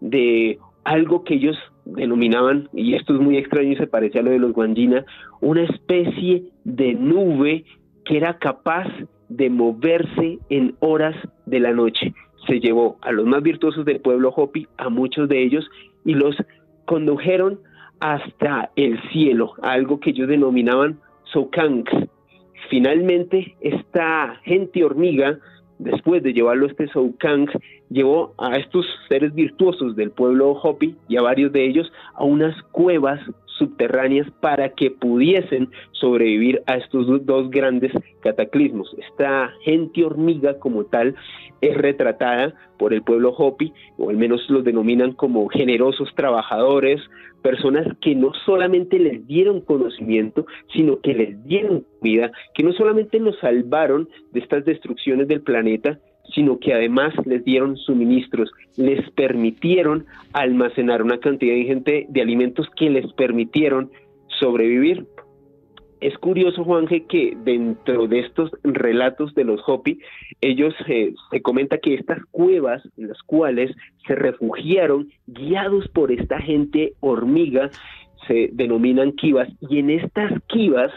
[0.00, 4.30] de algo que ellos denominaban, y esto es muy extraño y se parece a lo
[4.30, 5.04] de los Guanjina,
[5.40, 7.64] una especie de nube
[8.06, 8.86] que era capaz
[9.28, 12.14] de moverse en horas de la noche.
[12.46, 15.68] Se llevó a los más virtuosos del pueblo Hopi, a muchos de ellos,
[16.04, 16.36] y los
[16.84, 17.58] condujeron
[18.00, 21.00] hasta el cielo, algo que ellos denominaban
[21.32, 21.84] Sokang.
[22.70, 25.38] Finalmente, esta gente hormiga,
[25.78, 27.48] después de llevarlo a este Sokang,
[27.90, 32.60] llevó a estos seres virtuosos del pueblo Hopi y a varios de ellos a unas
[32.70, 33.20] cuevas
[33.58, 38.94] subterráneas para que pudiesen sobrevivir a estos dos grandes cataclismos.
[38.98, 41.14] Esta gente hormiga como tal
[41.60, 47.00] es retratada por el pueblo Hopi, o al menos los denominan como generosos trabajadores,
[47.42, 53.18] personas que no solamente les dieron conocimiento, sino que les dieron vida, que no solamente
[53.20, 55.98] los salvaron de estas destrucciones del planeta,
[56.34, 62.90] sino que además les dieron suministros, les permitieron almacenar una cantidad ingente de alimentos que
[62.90, 63.90] les permitieron
[64.38, 65.06] sobrevivir.
[66.00, 69.98] Es curioso, Juanje, que dentro de estos relatos de los Hopi,
[70.42, 73.74] ellos eh, se comenta que estas cuevas en las cuales
[74.06, 77.70] se refugiaron, guiados por esta gente hormiga,
[78.26, 80.92] se denominan kivas, y en estas kivas,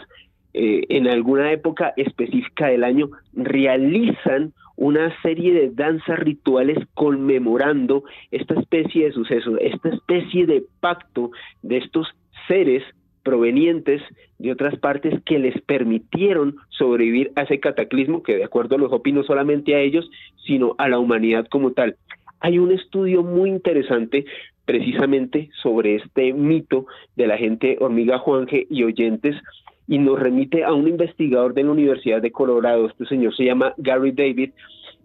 [0.52, 8.54] eh, en alguna época específica del año, realizan una serie de danzas rituales conmemorando esta
[8.54, 11.30] especie de suceso, esta especie de pacto
[11.62, 12.08] de estos
[12.48, 12.82] seres
[13.22, 14.02] provenientes
[14.38, 18.90] de otras partes que les permitieron sobrevivir a ese cataclismo que de acuerdo a los
[18.90, 20.10] Hopi no solamente a ellos,
[20.46, 21.96] sino a la humanidad como tal.
[22.40, 24.24] Hay un estudio muy interesante
[24.64, 29.36] precisamente sobre este mito de la gente hormiga Juanje y oyentes
[29.90, 32.86] y nos remite a un investigador de la Universidad de Colorado.
[32.86, 34.52] Este señor se llama Gary David.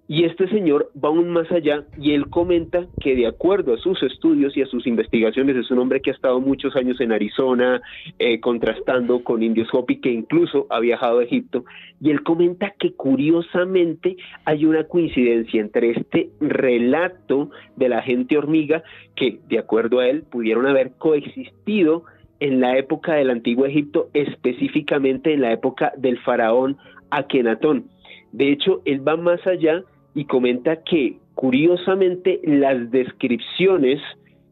[0.07, 4.03] Y este señor va aún más allá y él comenta que de acuerdo a sus
[4.03, 7.81] estudios y a sus investigaciones, es un hombre que ha estado muchos años en Arizona
[8.19, 11.65] eh, contrastando con indios Hopi, que incluso ha viajado a Egipto,
[11.99, 18.83] y él comenta que curiosamente hay una coincidencia entre este relato de la gente hormiga,
[19.15, 22.03] que de acuerdo a él pudieron haber coexistido
[22.45, 26.77] en la época del antiguo Egipto, específicamente en la época del faraón
[27.09, 27.89] Akenatón.
[28.33, 33.99] De hecho, él va más allá y comenta que, curiosamente, las descripciones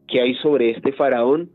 [0.08, 1.50] que hay sobre este faraón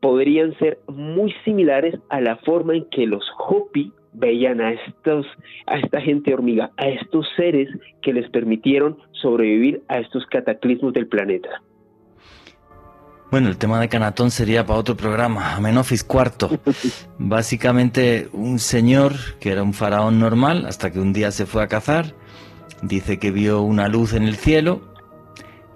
[0.00, 5.26] podrían ser muy similares a la forma en que los Hopi veían a estos
[5.66, 7.68] a esta gente hormiga, a estos seres
[8.00, 11.62] que les permitieron sobrevivir a estos cataclismos del planeta.
[13.34, 16.60] Bueno, el tema de Canatón sería para otro programa, Amenofis IV.
[17.18, 21.66] Básicamente un señor que era un faraón normal hasta que un día se fue a
[21.66, 22.14] cazar,
[22.82, 24.82] dice que vio una luz en el cielo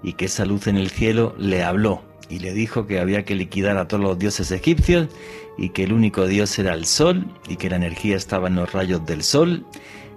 [0.01, 3.35] y que esa luz en el cielo le habló y le dijo que había que
[3.35, 5.09] liquidar a todos los dioses egipcios
[5.57, 8.71] y que el único dios era el sol y que la energía estaba en los
[8.71, 9.65] rayos del sol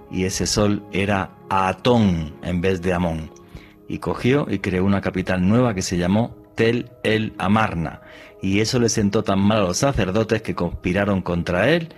[0.09, 3.31] y ese sol era Atón en vez de Amón.
[3.89, 8.01] Y cogió y creó una capital nueva que se llamó Tel el Amarna.
[8.41, 11.89] Y eso le sentó tan mal a los sacerdotes que conspiraron contra él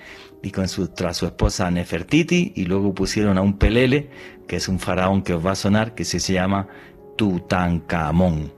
[0.43, 4.09] y contra su esposa Nefertiti y luego pusieron a un pelele,
[4.47, 6.67] que es un faraón que os va a sonar, que se llama
[7.17, 8.54] Tutankamón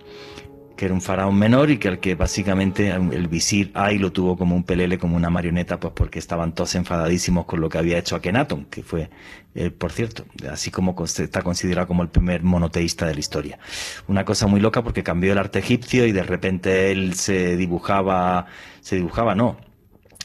[0.78, 4.38] que era un faraón menor y que al que básicamente el visir Ay lo tuvo
[4.38, 7.98] como un pelele, como una marioneta, pues porque estaban todos enfadadísimos con lo que había
[7.98, 9.10] hecho Akenatón, que fue,
[9.56, 13.60] eh, por cierto, así como está considerado como el primer monoteísta de la historia.
[14.08, 18.46] Una cosa muy loca porque cambió el arte egipcio y de repente él se dibujaba,
[18.80, 19.58] se dibujaba, no,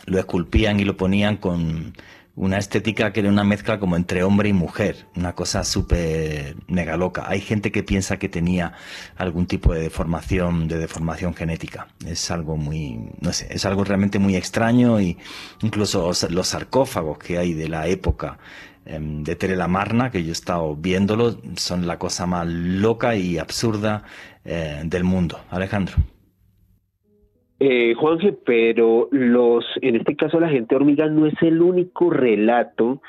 [0.07, 1.95] lo esculpían y lo ponían con
[2.34, 7.28] una estética que era una mezcla como entre hombre y mujer, una cosa súper megaloca.
[7.28, 8.72] Hay gente que piensa que tenía
[9.16, 11.88] algún tipo de deformación, de deformación genética.
[12.06, 15.18] Es algo muy, no sé, es algo realmente muy extraño y
[15.60, 18.38] incluso los sarcófagos que hay de la época
[18.86, 23.38] em, de Tere Marna, que yo he estado viéndolo, son la cosa más loca y
[23.38, 24.04] absurda
[24.44, 25.38] eh, del mundo.
[25.50, 25.96] Alejandro.
[27.64, 33.01] Eh, Juanje, pero los, en este caso la gente hormiga no es el único relato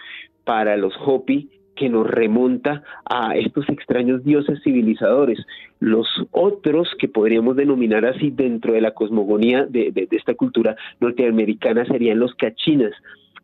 [0.44, 5.40] para los Hopi que nos remonta a estos extraños dioses civilizadores.
[5.80, 12.20] Los otros que podríamos denominar así dentro de la cosmogonía de, esta cultura norteamericana serían
[12.20, 12.92] los cachinas.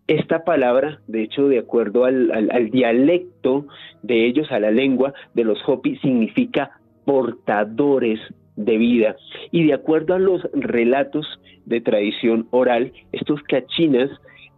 [0.05, 3.65] Esta palabra, de hecho, de acuerdo al, al dialecto
[4.03, 8.19] de ellos, a la lengua de los Hopi, significa portadores
[8.59, 9.15] de vida.
[9.51, 14.09] Y de acuerdo a los relatos de tradición oral, estos cachinas,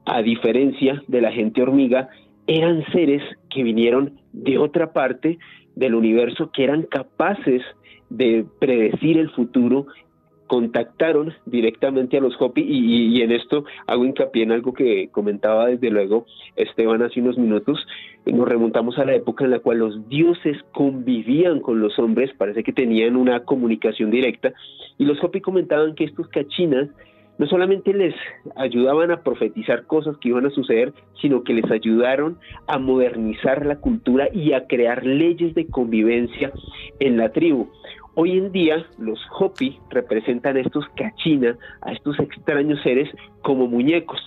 [0.06, 2.10] a diferencia de la gente hormiga,
[2.48, 5.38] eran seres que vinieron de otra parte
[5.76, 7.62] del universo, que eran capaces
[8.10, 9.86] de predecir el futuro
[10.52, 15.90] contactaron directamente a los Hopi y, en esto hago hincapié en algo que comentaba desde
[15.90, 16.26] luego
[16.58, 17.88] Esteban hace unos minutos.
[18.26, 22.64] Nos remontamos a la época en la cual los dioses convivían con los hombres, parece
[22.64, 24.52] que tenían una comunicación directa
[24.98, 26.90] y los Hopi comentaban que estos cachinas
[27.38, 28.14] no solamente les
[28.58, 32.38] ayudaban a profetizar cosas que iban a suceder, sino que les ayudaron
[32.68, 36.52] a modernizar la cultura y a crear leyes de convivencia
[37.00, 37.70] en la tribu.
[38.14, 43.10] Hoy en día los Hopi representan a estos cachina, a estos extraños seres
[43.42, 44.20] como muñecos.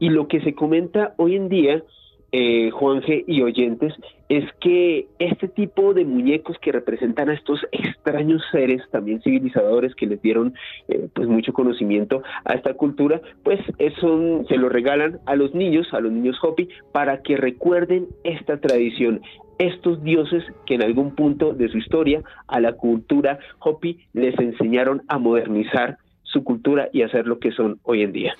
[0.00, 1.84] Y lo que se comenta hoy en día,
[2.32, 3.94] eh, Juanje y oyentes,
[4.28, 10.06] es que este tipo de muñecos que representan a estos extraños seres, también civilizadores, que
[10.06, 10.54] les dieron
[10.88, 15.86] eh, pues mucho conocimiento a esta cultura, pues eso se lo regalan a los niños,
[15.92, 19.20] a los niños Hopi, para que recuerden esta tradición
[19.66, 25.02] estos dioses que en algún punto de su historia a la cultura Hopi les enseñaron
[25.08, 28.34] a modernizar su cultura y hacer lo que son hoy en día.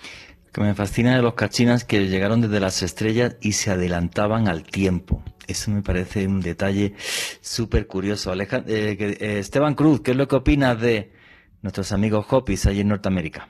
[0.53, 4.65] Que me fascina de los cachinas que llegaron desde las estrellas y se adelantaban al
[4.65, 5.23] tiempo.
[5.47, 6.95] Eso me parece un detalle
[7.41, 8.33] súper curioso.
[8.35, 11.13] Eh, eh, Esteban Cruz, ¿qué es lo que opinas de
[11.63, 13.49] nuestros amigos Hopis allí en Norteamérica?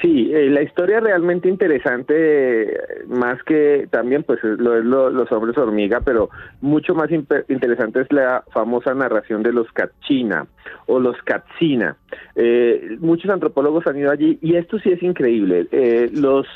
[0.00, 6.00] Sí, eh, la historia realmente interesante, más que también pues lo es los hombres hormiga,
[6.00, 6.30] pero
[6.62, 10.46] mucho más interesante es la famosa narración de los Kachina
[10.86, 11.96] o los Katsina.
[12.34, 15.66] Eh, muchos antropólogos han ido allí y esto sí es increíble.
[15.70, 16.46] Eh, los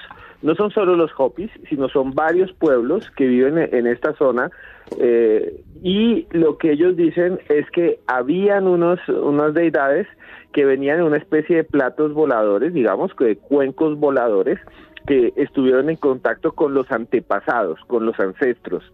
[0.40, 4.50] no son solo los Hopis, sino son varios pueblos que viven en esta zona
[5.82, 10.06] y lo que ellos dicen es que habían unos unas deidades
[10.55, 14.59] que venían en una especie de platos voladores, digamos, de cuencos voladores,
[15.06, 18.85] que estuvieron en contacto con los antepasados, con los ancestros,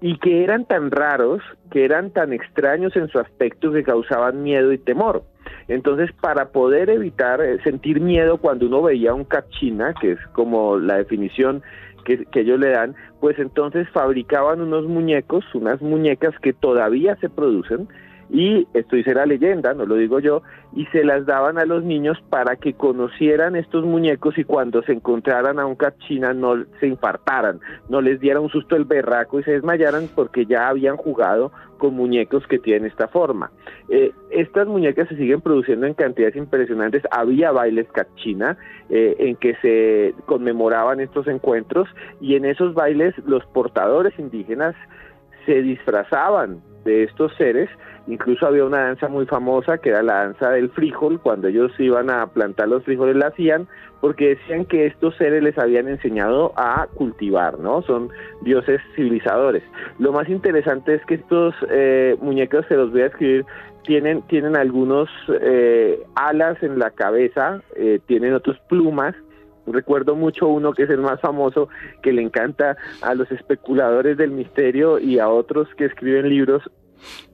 [0.00, 4.72] y que eran tan raros, que eran tan extraños en su aspecto que causaban miedo
[4.72, 5.22] y temor.
[5.68, 10.76] Entonces, para poder evitar eh, sentir miedo cuando uno veía un cachina, que es como
[10.76, 11.62] la definición
[12.04, 17.28] que, que, ellos le dan, pues entonces fabricaban unos muñecos, unas muñecas que todavía se
[17.28, 17.88] producen,
[18.30, 20.42] y esto dice la leyenda, no lo digo yo,
[20.74, 24.92] y se las daban a los niños para que conocieran estos muñecos y cuando se
[24.92, 29.44] encontraran a un cachina no se infartaran, no les diera un susto el berraco y
[29.44, 33.50] se desmayaran porque ya habían jugado con muñecos que tienen esta forma.
[33.88, 37.02] Eh, estas muñecas se siguen produciendo en cantidades impresionantes.
[37.10, 38.56] Había bailes cachina
[38.88, 41.88] eh, en que se conmemoraban estos encuentros
[42.20, 44.74] y en esos bailes los portadores indígenas
[45.44, 47.68] se disfrazaban de estos seres.
[48.06, 51.20] Incluso había una danza muy famosa que era la danza del frijol.
[51.20, 53.68] Cuando ellos iban a plantar los frijoles la hacían
[54.00, 57.82] porque decían que estos seres les habían enseñado a cultivar, ¿no?
[57.82, 58.08] Son
[58.42, 59.62] dioses civilizadores.
[59.98, 63.44] Lo más interesante es que estos eh, muñecos, se los voy a escribir,
[63.84, 65.08] tienen, tienen algunos
[65.40, 69.14] eh, alas en la cabeza, eh, tienen otros plumas,
[69.66, 71.68] Recuerdo mucho uno que es el más famoso,
[72.02, 76.62] que le encanta a los especuladores del misterio y a otros que escriben libros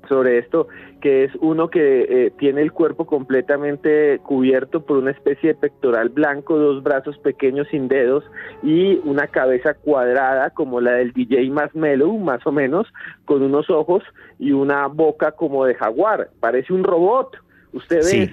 [0.08, 0.68] sobre esto,
[1.00, 6.10] que es uno que eh, tiene el cuerpo completamente cubierto por una especie de pectoral
[6.10, 8.24] blanco, dos brazos pequeños sin dedos
[8.62, 12.86] y una cabeza cuadrada como la del DJ Marshmello, más o menos,
[13.24, 14.02] con unos ojos
[14.38, 16.28] y una boca como de jaguar.
[16.40, 17.36] Parece un robot.
[17.72, 18.30] Usted ve,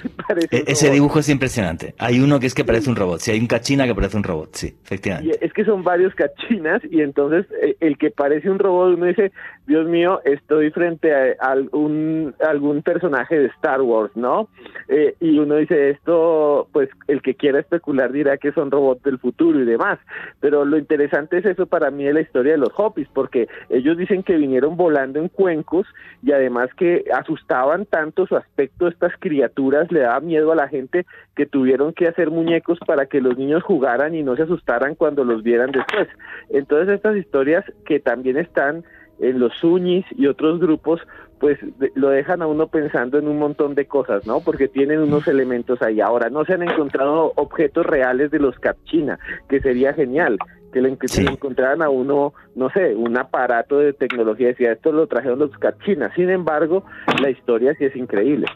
[0.52, 1.96] e-, ese dibujo es impresionante.
[1.98, 3.20] Hay uno que es que parece un robot.
[3.20, 5.38] Sí, hay un cachina que parece un robot, sí, efectivamente.
[5.42, 9.32] es que son varios cachinas y entonces eh, el que parece un robot uno dice,
[9.66, 14.50] Dios mío, estoy frente a algún, algún personaje de Star Wars, ¿no?
[14.88, 19.20] Eh, y uno dice esto, pues el que quiera especular dirá que son robots del
[19.20, 20.00] futuro y demás.
[20.40, 23.98] Pero lo interesante es eso para mí de la historia de los Hopis, porque ellos
[23.98, 25.88] dicen que vinieron volando en cuencos
[26.24, 31.06] y además que asustaban tanto su aspecto estas criaturas, le daba miedo a la gente
[31.36, 35.24] que tuvieron que hacer muñecos para que los niños jugaran y no se asustaran cuando
[35.24, 36.08] los vieran después.
[36.50, 38.84] Entonces estas historias que también están
[39.20, 41.02] en los Suñis y otros grupos,
[41.40, 41.58] pues
[41.96, 44.42] lo dejan a uno pensando en un montón de cosas, ¿no?
[44.42, 46.02] Porque tienen unos elementos ahí.
[46.02, 50.38] Ahora, no se han encontrado objetos reales de los Capchina, que sería genial,
[50.74, 55.40] que le, encontraran a uno, no sé, un aparato de tecnología, decía, esto lo trajeron
[55.40, 56.14] los Capchina.
[56.16, 56.84] Sin embargo,
[57.22, 58.48] la historia sí es increíble.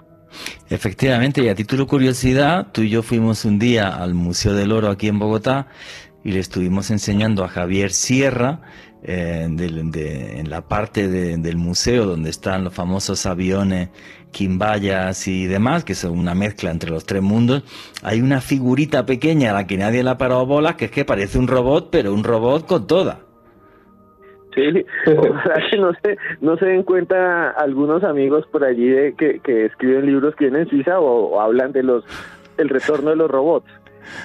[0.69, 4.71] Efectivamente, y a título de curiosidad, tú y yo fuimos un día al Museo del
[4.71, 5.67] Oro aquí en Bogotá
[6.23, 8.61] y le estuvimos enseñando a Javier Sierra
[9.03, 13.89] eh, en la parte del museo donde están los famosos aviones
[14.31, 17.63] Quimbayas y demás, que son una mezcla entre los tres mundos,
[18.01, 21.05] hay una figurita pequeña a la que nadie le ha parado bolas, que es que
[21.05, 23.22] parece un robot, pero un robot con toda.
[24.55, 29.13] Sí, o sea que no se, no se den cuenta algunos amigos por allí de
[29.13, 32.03] que, que escriben libros que vienen en Suiza o, hablan de los
[32.57, 33.69] el retorno de los robots.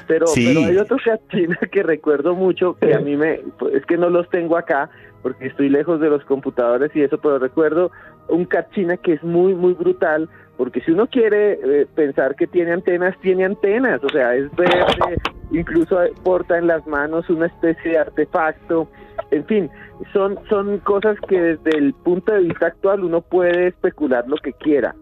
[0.07, 1.01] Pero, pero hay otros
[1.31, 4.91] China que recuerdo mucho que a mí me, pues, es que no los tengo acá
[5.23, 7.91] porque estoy lejos de los computadores y eso, pero recuerdo
[8.29, 10.29] un China que es muy, muy brutal
[10.59, 15.17] porque si uno quiere eh, pensar que tiene antenas, tiene antenas, o sea, es verde,
[15.53, 18.89] incluso porta en las manos una especie de artefacto,
[19.31, 19.71] en fin,
[20.13, 24.53] son, son cosas que desde el punto de vista actual uno puede especular lo que
[24.53, 24.95] quiera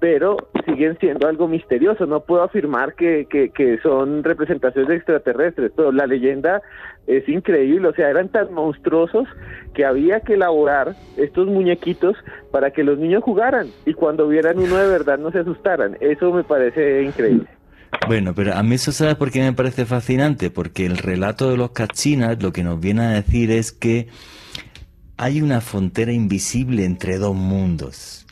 [0.00, 2.06] pero siguen siendo algo misterioso.
[2.06, 6.62] No puedo afirmar que, que, son representaciones extraterrestres, pero la leyenda
[7.16, 7.88] es increíble.
[7.88, 9.26] O sea, eran tan monstruosos
[9.74, 12.16] que había que elaborar estos muñequitos
[12.50, 15.96] para que los niños jugaran y cuando vieran uno de verdad no se asustaran.
[16.00, 17.46] Eso me parece increíble.
[18.06, 21.56] Bueno, pero a mí eso sabes por qué me parece fascinante, porque el relato de
[21.56, 24.08] los cachinas lo que nos viene a decir es que
[25.16, 28.26] hay una frontera invisible entre dos mundos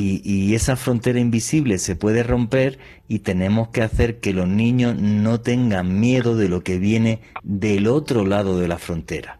[0.00, 5.40] y, esa frontera invisible se puede romper y tenemos que hacer que los niños no
[5.40, 9.38] tengan miedo de lo que viene del otro lado de la frontera.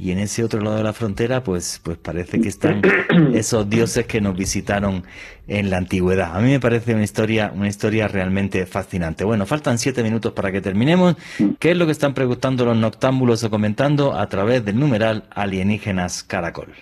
[0.00, 2.82] Y en ese otro lado de la frontera, pues, pues parece que están
[3.34, 5.02] esos dioses que nos visitaron
[5.48, 6.36] en la antigüedad.
[6.36, 9.24] A mí me parece una historia, una historia realmente fascinante.
[9.24, 11.16] Bueno, faltan siete minutos para que terminemos.
[11.58, 16.22] ¿Qué es lo que están preguntando los noctámbulos o comentando a través del numeral alienígenas
[16.22, 16.74] caracol?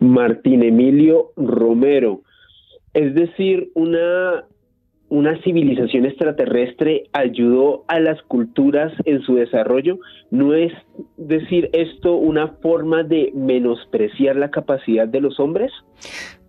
[0.00, 2.22] Martín Emilio Romero.
[2.94, 4.44] Es decir, una,
[5.08, 9.98] una civilización extraterrestre ayudó a las culturas en su desarrollo.
[10.30, 10.72] ¿No es
[11.16, 15.70] decir esto una forma de menospreciar la capacidad de los hombres?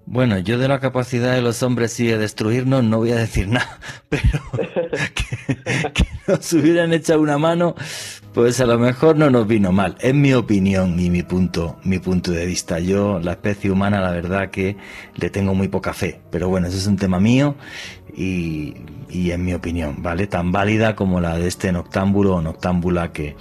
[0.06, 3.48] Bueno, yo de la capacidad de los hombres y de destruirnos no voy a decir
[3.49, 3.80] nada,
[4.10, 4.40] pero
[5.15, 7.76] que, que nos hubieran echado una mano,
[8.33, 9.97] pues a lo mejor no nos vino mal.
[9.99, 12.79] Es mi opinión y mi punto, mi punto de vista.
[12.79, 14.77] Yo, la especie humana, la verdad que
[15.15, 16.21] le tengo muy poca fe.
[16.31, 17.55] Pero bueno, ese es un tema mío
[18.15, 18.75] y,
[19.09, 20.27] y en mi opinión, ¿vale?
[20.27, 23.35] Tan válida como la de este noctámbulo o noctámbula que,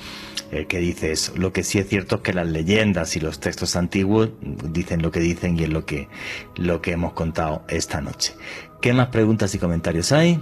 [0.51, 1.33] eh, que dice eso.
[1.37, 5.13] Lo que sí es cierto es que las leyendas y los textos antiguos dicen lo
[5.13, 6.09] que dicen y es lo que,
[6.57, 8.35] lo que hemos contado esta noche.
[8.81, 10.41] ¿Qué más preguntas y comentarios hay?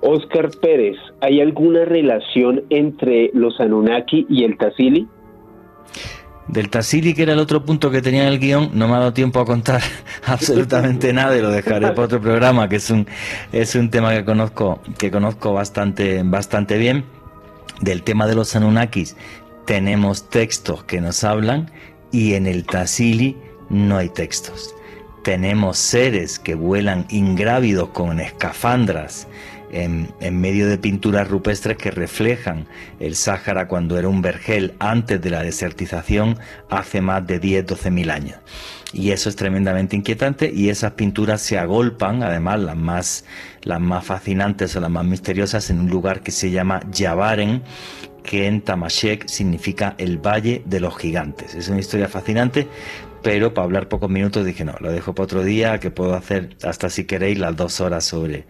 [0.00, 5.08] Oscar Pérez, ¿hay alguna relación entre los Anunnaki y el Tassili?
[6.48, 8.98] Del Tassili, que era el otro punto que tenía en el guion, no me ha
[8.98, 9.82] dado tiempo a contar
[10.26, 13.06] absolutamente nada y lo dejaré para otro programa, que es un,
[13.52, 17.04] es un tema que conozco, que conozco bastante, bastante bien.
[17.80, 19.16] Del tema de los Anunnakis
[19.66, 21.70] tenemos textos que nos hablan
[22.12, 23.36] y en el Tassili
[23.68, 24.74] no hay textos.
[25.24, 29.26] Tenemos seres que vuelan ingrávidos con escafandras
[29.72, 30.08] en,
[30.40, 32.66] medio de pinturas rupestres que reflejan
[33.00, 36.38] el Sáhara cuando era un vergel antes de la desertización
[36.70, 38.38] hace más de 10-12 mil años.
[38.92, 43.24] Y eso es tremendamente inquietante y esas pinturas se agolpan, además las más,
[43.62, 47.62] las más fascinantes o las más misteriosas, en un lugar que se llama Yavaren,
[48.22, 51.54] que en Tamashek significa el Valle de los Gigantes.
[51.54, 52.68] Es una historia fascinante,
[53.22, 56.56] pero para hablar pocos minutos dije no, lo dejo para otro día, que puedo hacer
[56.62, 58.46] hasta si queréis las dos horas sobre,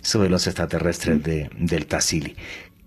[0.00, 2.34] sobre los extraterrestres de, del Tassili.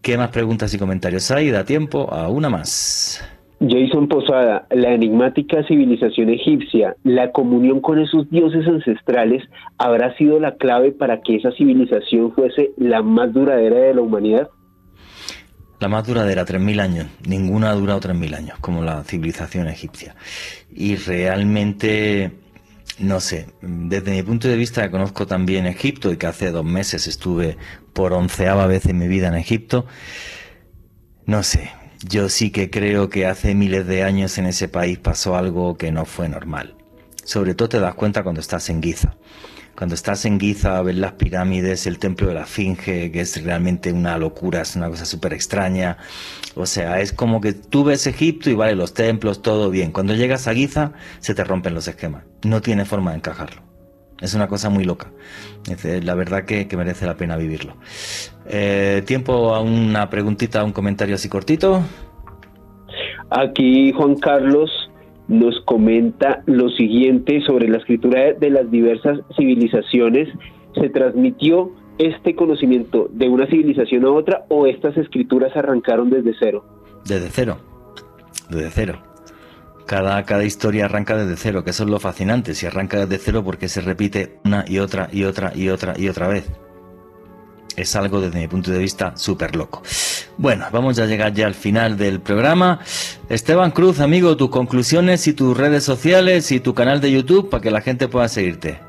[0.01, 1.51] ¿Qué más preguntas y comentarios hay?
[1.51, 3.21] Da tiempo a una más.
[3.59, 9.43] Jason Posada, la enigmática civilización egipcia, la comunión con esos dioses ancestrales,
[9.77, 14.49] ¿habrá sido la clave para que esa civilización fuese la más duradera de la humanidad?
[15.81, 17.07] La más duradera, 3.000 años.
[17.27, 20.15] Ninguna ha durado 3.000 años, como la civilización egipcia.
[20.73, 22.31] Y realmente
[22.99, 27.07] no sé, desde mi punto de vista conozco también Egipto y que hace dos meses
[27.07, 27.57] estuve
[27.93, 29.85] por onceava vez en mi vida en Egipto,
[31.25, 31.71] no sé,
[32.07, 35.91] yo sí que creo que hace miles de años en ese país pasó algo que
[35.91, 36.75] no fue normal.
[37.23, 39.15] Sobre todo te das cuenta cuando estás en Giza.
[39.79, 43.93] Cuando estás en Giza, ves las pirámides, el templo de la Finge, que es realmente
[43.93, 45.95] una locura, es una cosa súper extraña.
[46.55, 49.93] O sea, es como que tú ves Egipto y vale, los templos, todo bien.
[49.93, 52.25] Cuando llegas a Giza, se te rompen los esquemas.
[52.43, 53.61] No tiene forma de encajarlo.
[54.19, 55.13] Es una cosa muy loca.
[56.03, 57.77] La verdad que, merece la pena vivirlo.
[58.47, 61.81] Eh, tiempo a una preguntita, un comentario así cortito.
[63.29, 64.88] Aquí Juan Carlos
[65.29, 70.27] nos comenta lo siguiente sobre la escritura de las diversas civilizaciones.
[70.73, 76.65] ¿Se transmitió este conocimiento de una civilización a otra o estas escrituras arrancaron desde cero?
[77.05, 77.57] Desde cero,
[78.49, 79.03] desde cero.
[79.85, 82.53] Cada, cada historia arranca desde cero, que eso es lo fascinante.
[82.53, 86.09] Si arranca desde cero, porque se repite una y otra y otra y otra y
[86.09, 86.49] otra vez
[87.81, 89.81] es algo desde mi punto de vista súper loco.
[90.37, 92.79] Bueno, vamos a llegar ya al final del programa.
[93.29, 97.61] Esteban Cruz, amigo, tus conclusiones y tus redes sociales y tu canal de YouTube para
[97.61, 98.79] que la gente pueda seguirte.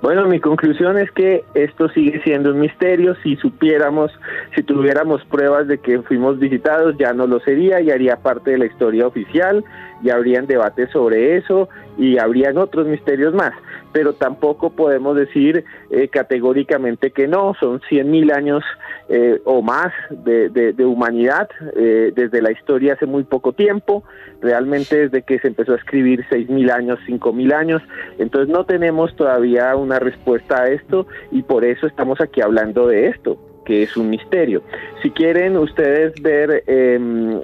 [0.00, 3.16] Bueno, mi conclusión es que esto sigue siendo un misterio.
[3.22, 4.12] Si supiéramos,
[4.54, 8.58] si tuviéramos pruebas de que fuimos visitados, ya no lo sería y haría parte de
[8.58, 9.64] la historia oficial,
[10.02, 13.52] ya habrían debates sobre eso y habrían otros misterios más
[13.92, 18.64] pero tampoco podemos decir eh, categóricamente que no, son 100.000 años
[19.08, 24.04] eh, o más de, humanidad eh, desde la historia hace muy poco tiempo,
[24.40, 27.82] realmente desde que se empezó a escribir 6.000 años, 5.000 años,
[28.18, 33.08] entonces no tenemos todavía una respuesta a esto y por eso estamos aquí hablando de
[33.08, 34.62] esto que es un misterio.
[35.02, 37.40] Si quieren ustedes ver eh,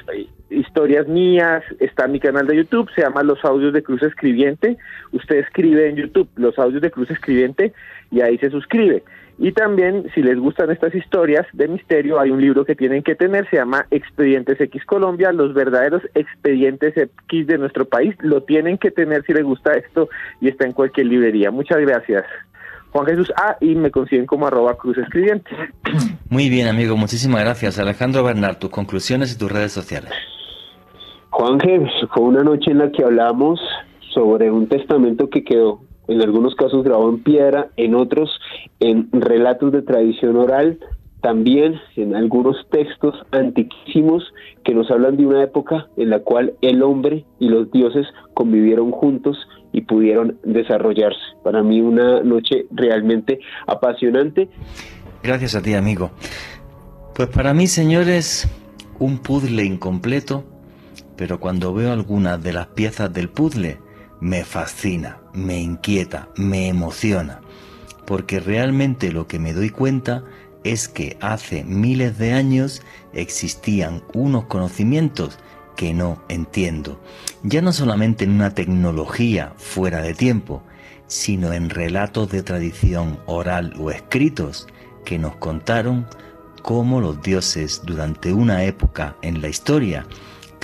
[0.55, 4.77] historias mías, está mi canal de YouTube, se llama Los Audios de Cruz Escribiente.
[5.13, 7.73] Usted escribe en YouTube Los Audios de Cruz Escribiente
[8.11, 9.03] y ahí se suscribe.
[9.37, 13.17] Y también, si les gustan estas historias de misterio, hay un libro que tienen que
[13.17, 18.15] tener, se llama Expedientes X Colombia, los verdaderos expedientes X de nuestro país.
[18.21, 20.09] Lo tienen que tener si les gusta esto
[20.41, 21.51] y está en cualquier librería.
[21.51, 22.25] Muchas gracias.
[22.93, 25.51] Juan Jesús A y me consiguen como arroba cruz escribiente.
[26.29, 27.81] Muy bien, amigo, muchísimas gracias.
[27.81, 30.13] Alejandro Bernard, tus conclusiones y tus redes sociales.
[31.35, 33.59] Juan fue una noche en la que hablamos
[34.12, 38.31] sobre un testamento que quedó en algunos casos grabado en piedra, en otros
[38.78, 40.78] en relatos de tradición oral,
[41.23, 44.23] también en algunos textos antiquísimos
[44.62, 48.93] que nos hablan de una época en la cual el hombre y los dioses convivieron
[48.93, 49.36] juntos
[49.73, 51.19] y pudieron desarrollarse.
[51.43, 54.48] Para mí una noche realmente apasionante.
[55.20, 56.12] Gracias a ti, amigo.
[57.16, 58.48] Pues para mí, señores,
[59.01, 60.54] un puzzle incompleto
[61.16, 63.78] pero cuando veo algunas de las piezas del puzzle,
[64.20, 67.41] me fascina, me inquieta, me emociona,
[68.07, 70.24] porque realmente lo que me doy cuenta
[70.65, 72.82] es que hace miles de años
[73.12, 75.39] existían unos conocimientos
[75.77, 77.01] que no entiendo,
[77.43, 80.62] ya no solamente en una tecnología fuera de tiempo,
[81.07, 84.66] sino en relatos de tradición oral o escritos
[85.05, 86.07] que nos contaron
[86.62, 90.07] cómo los dioses durante una época en la historia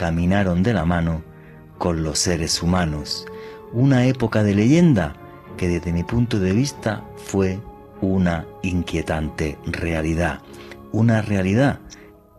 [0.01, 1.23] caminaron de la mano
[1.77, 3.27] con los seres humanos.
[3.75, 5.15] Una época de leyenda
[5.59, 7.61] que desde mi punto de vista fue
[8.01, 10.41] una inquietante realidad.
[10.91, 11.81] Una realidad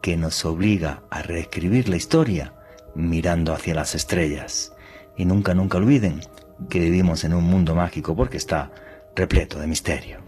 [0.02, 2.56] que nos obliga a reescribir la historia
[2.96, 4.74] mirando hacia las estrellas.
[5.16, 6.22] Y nunca, nunca olviden
[6.68, 8.72] que vivimos en un mundo mágico porque está
[9.16, 10.21] repleto de misterio.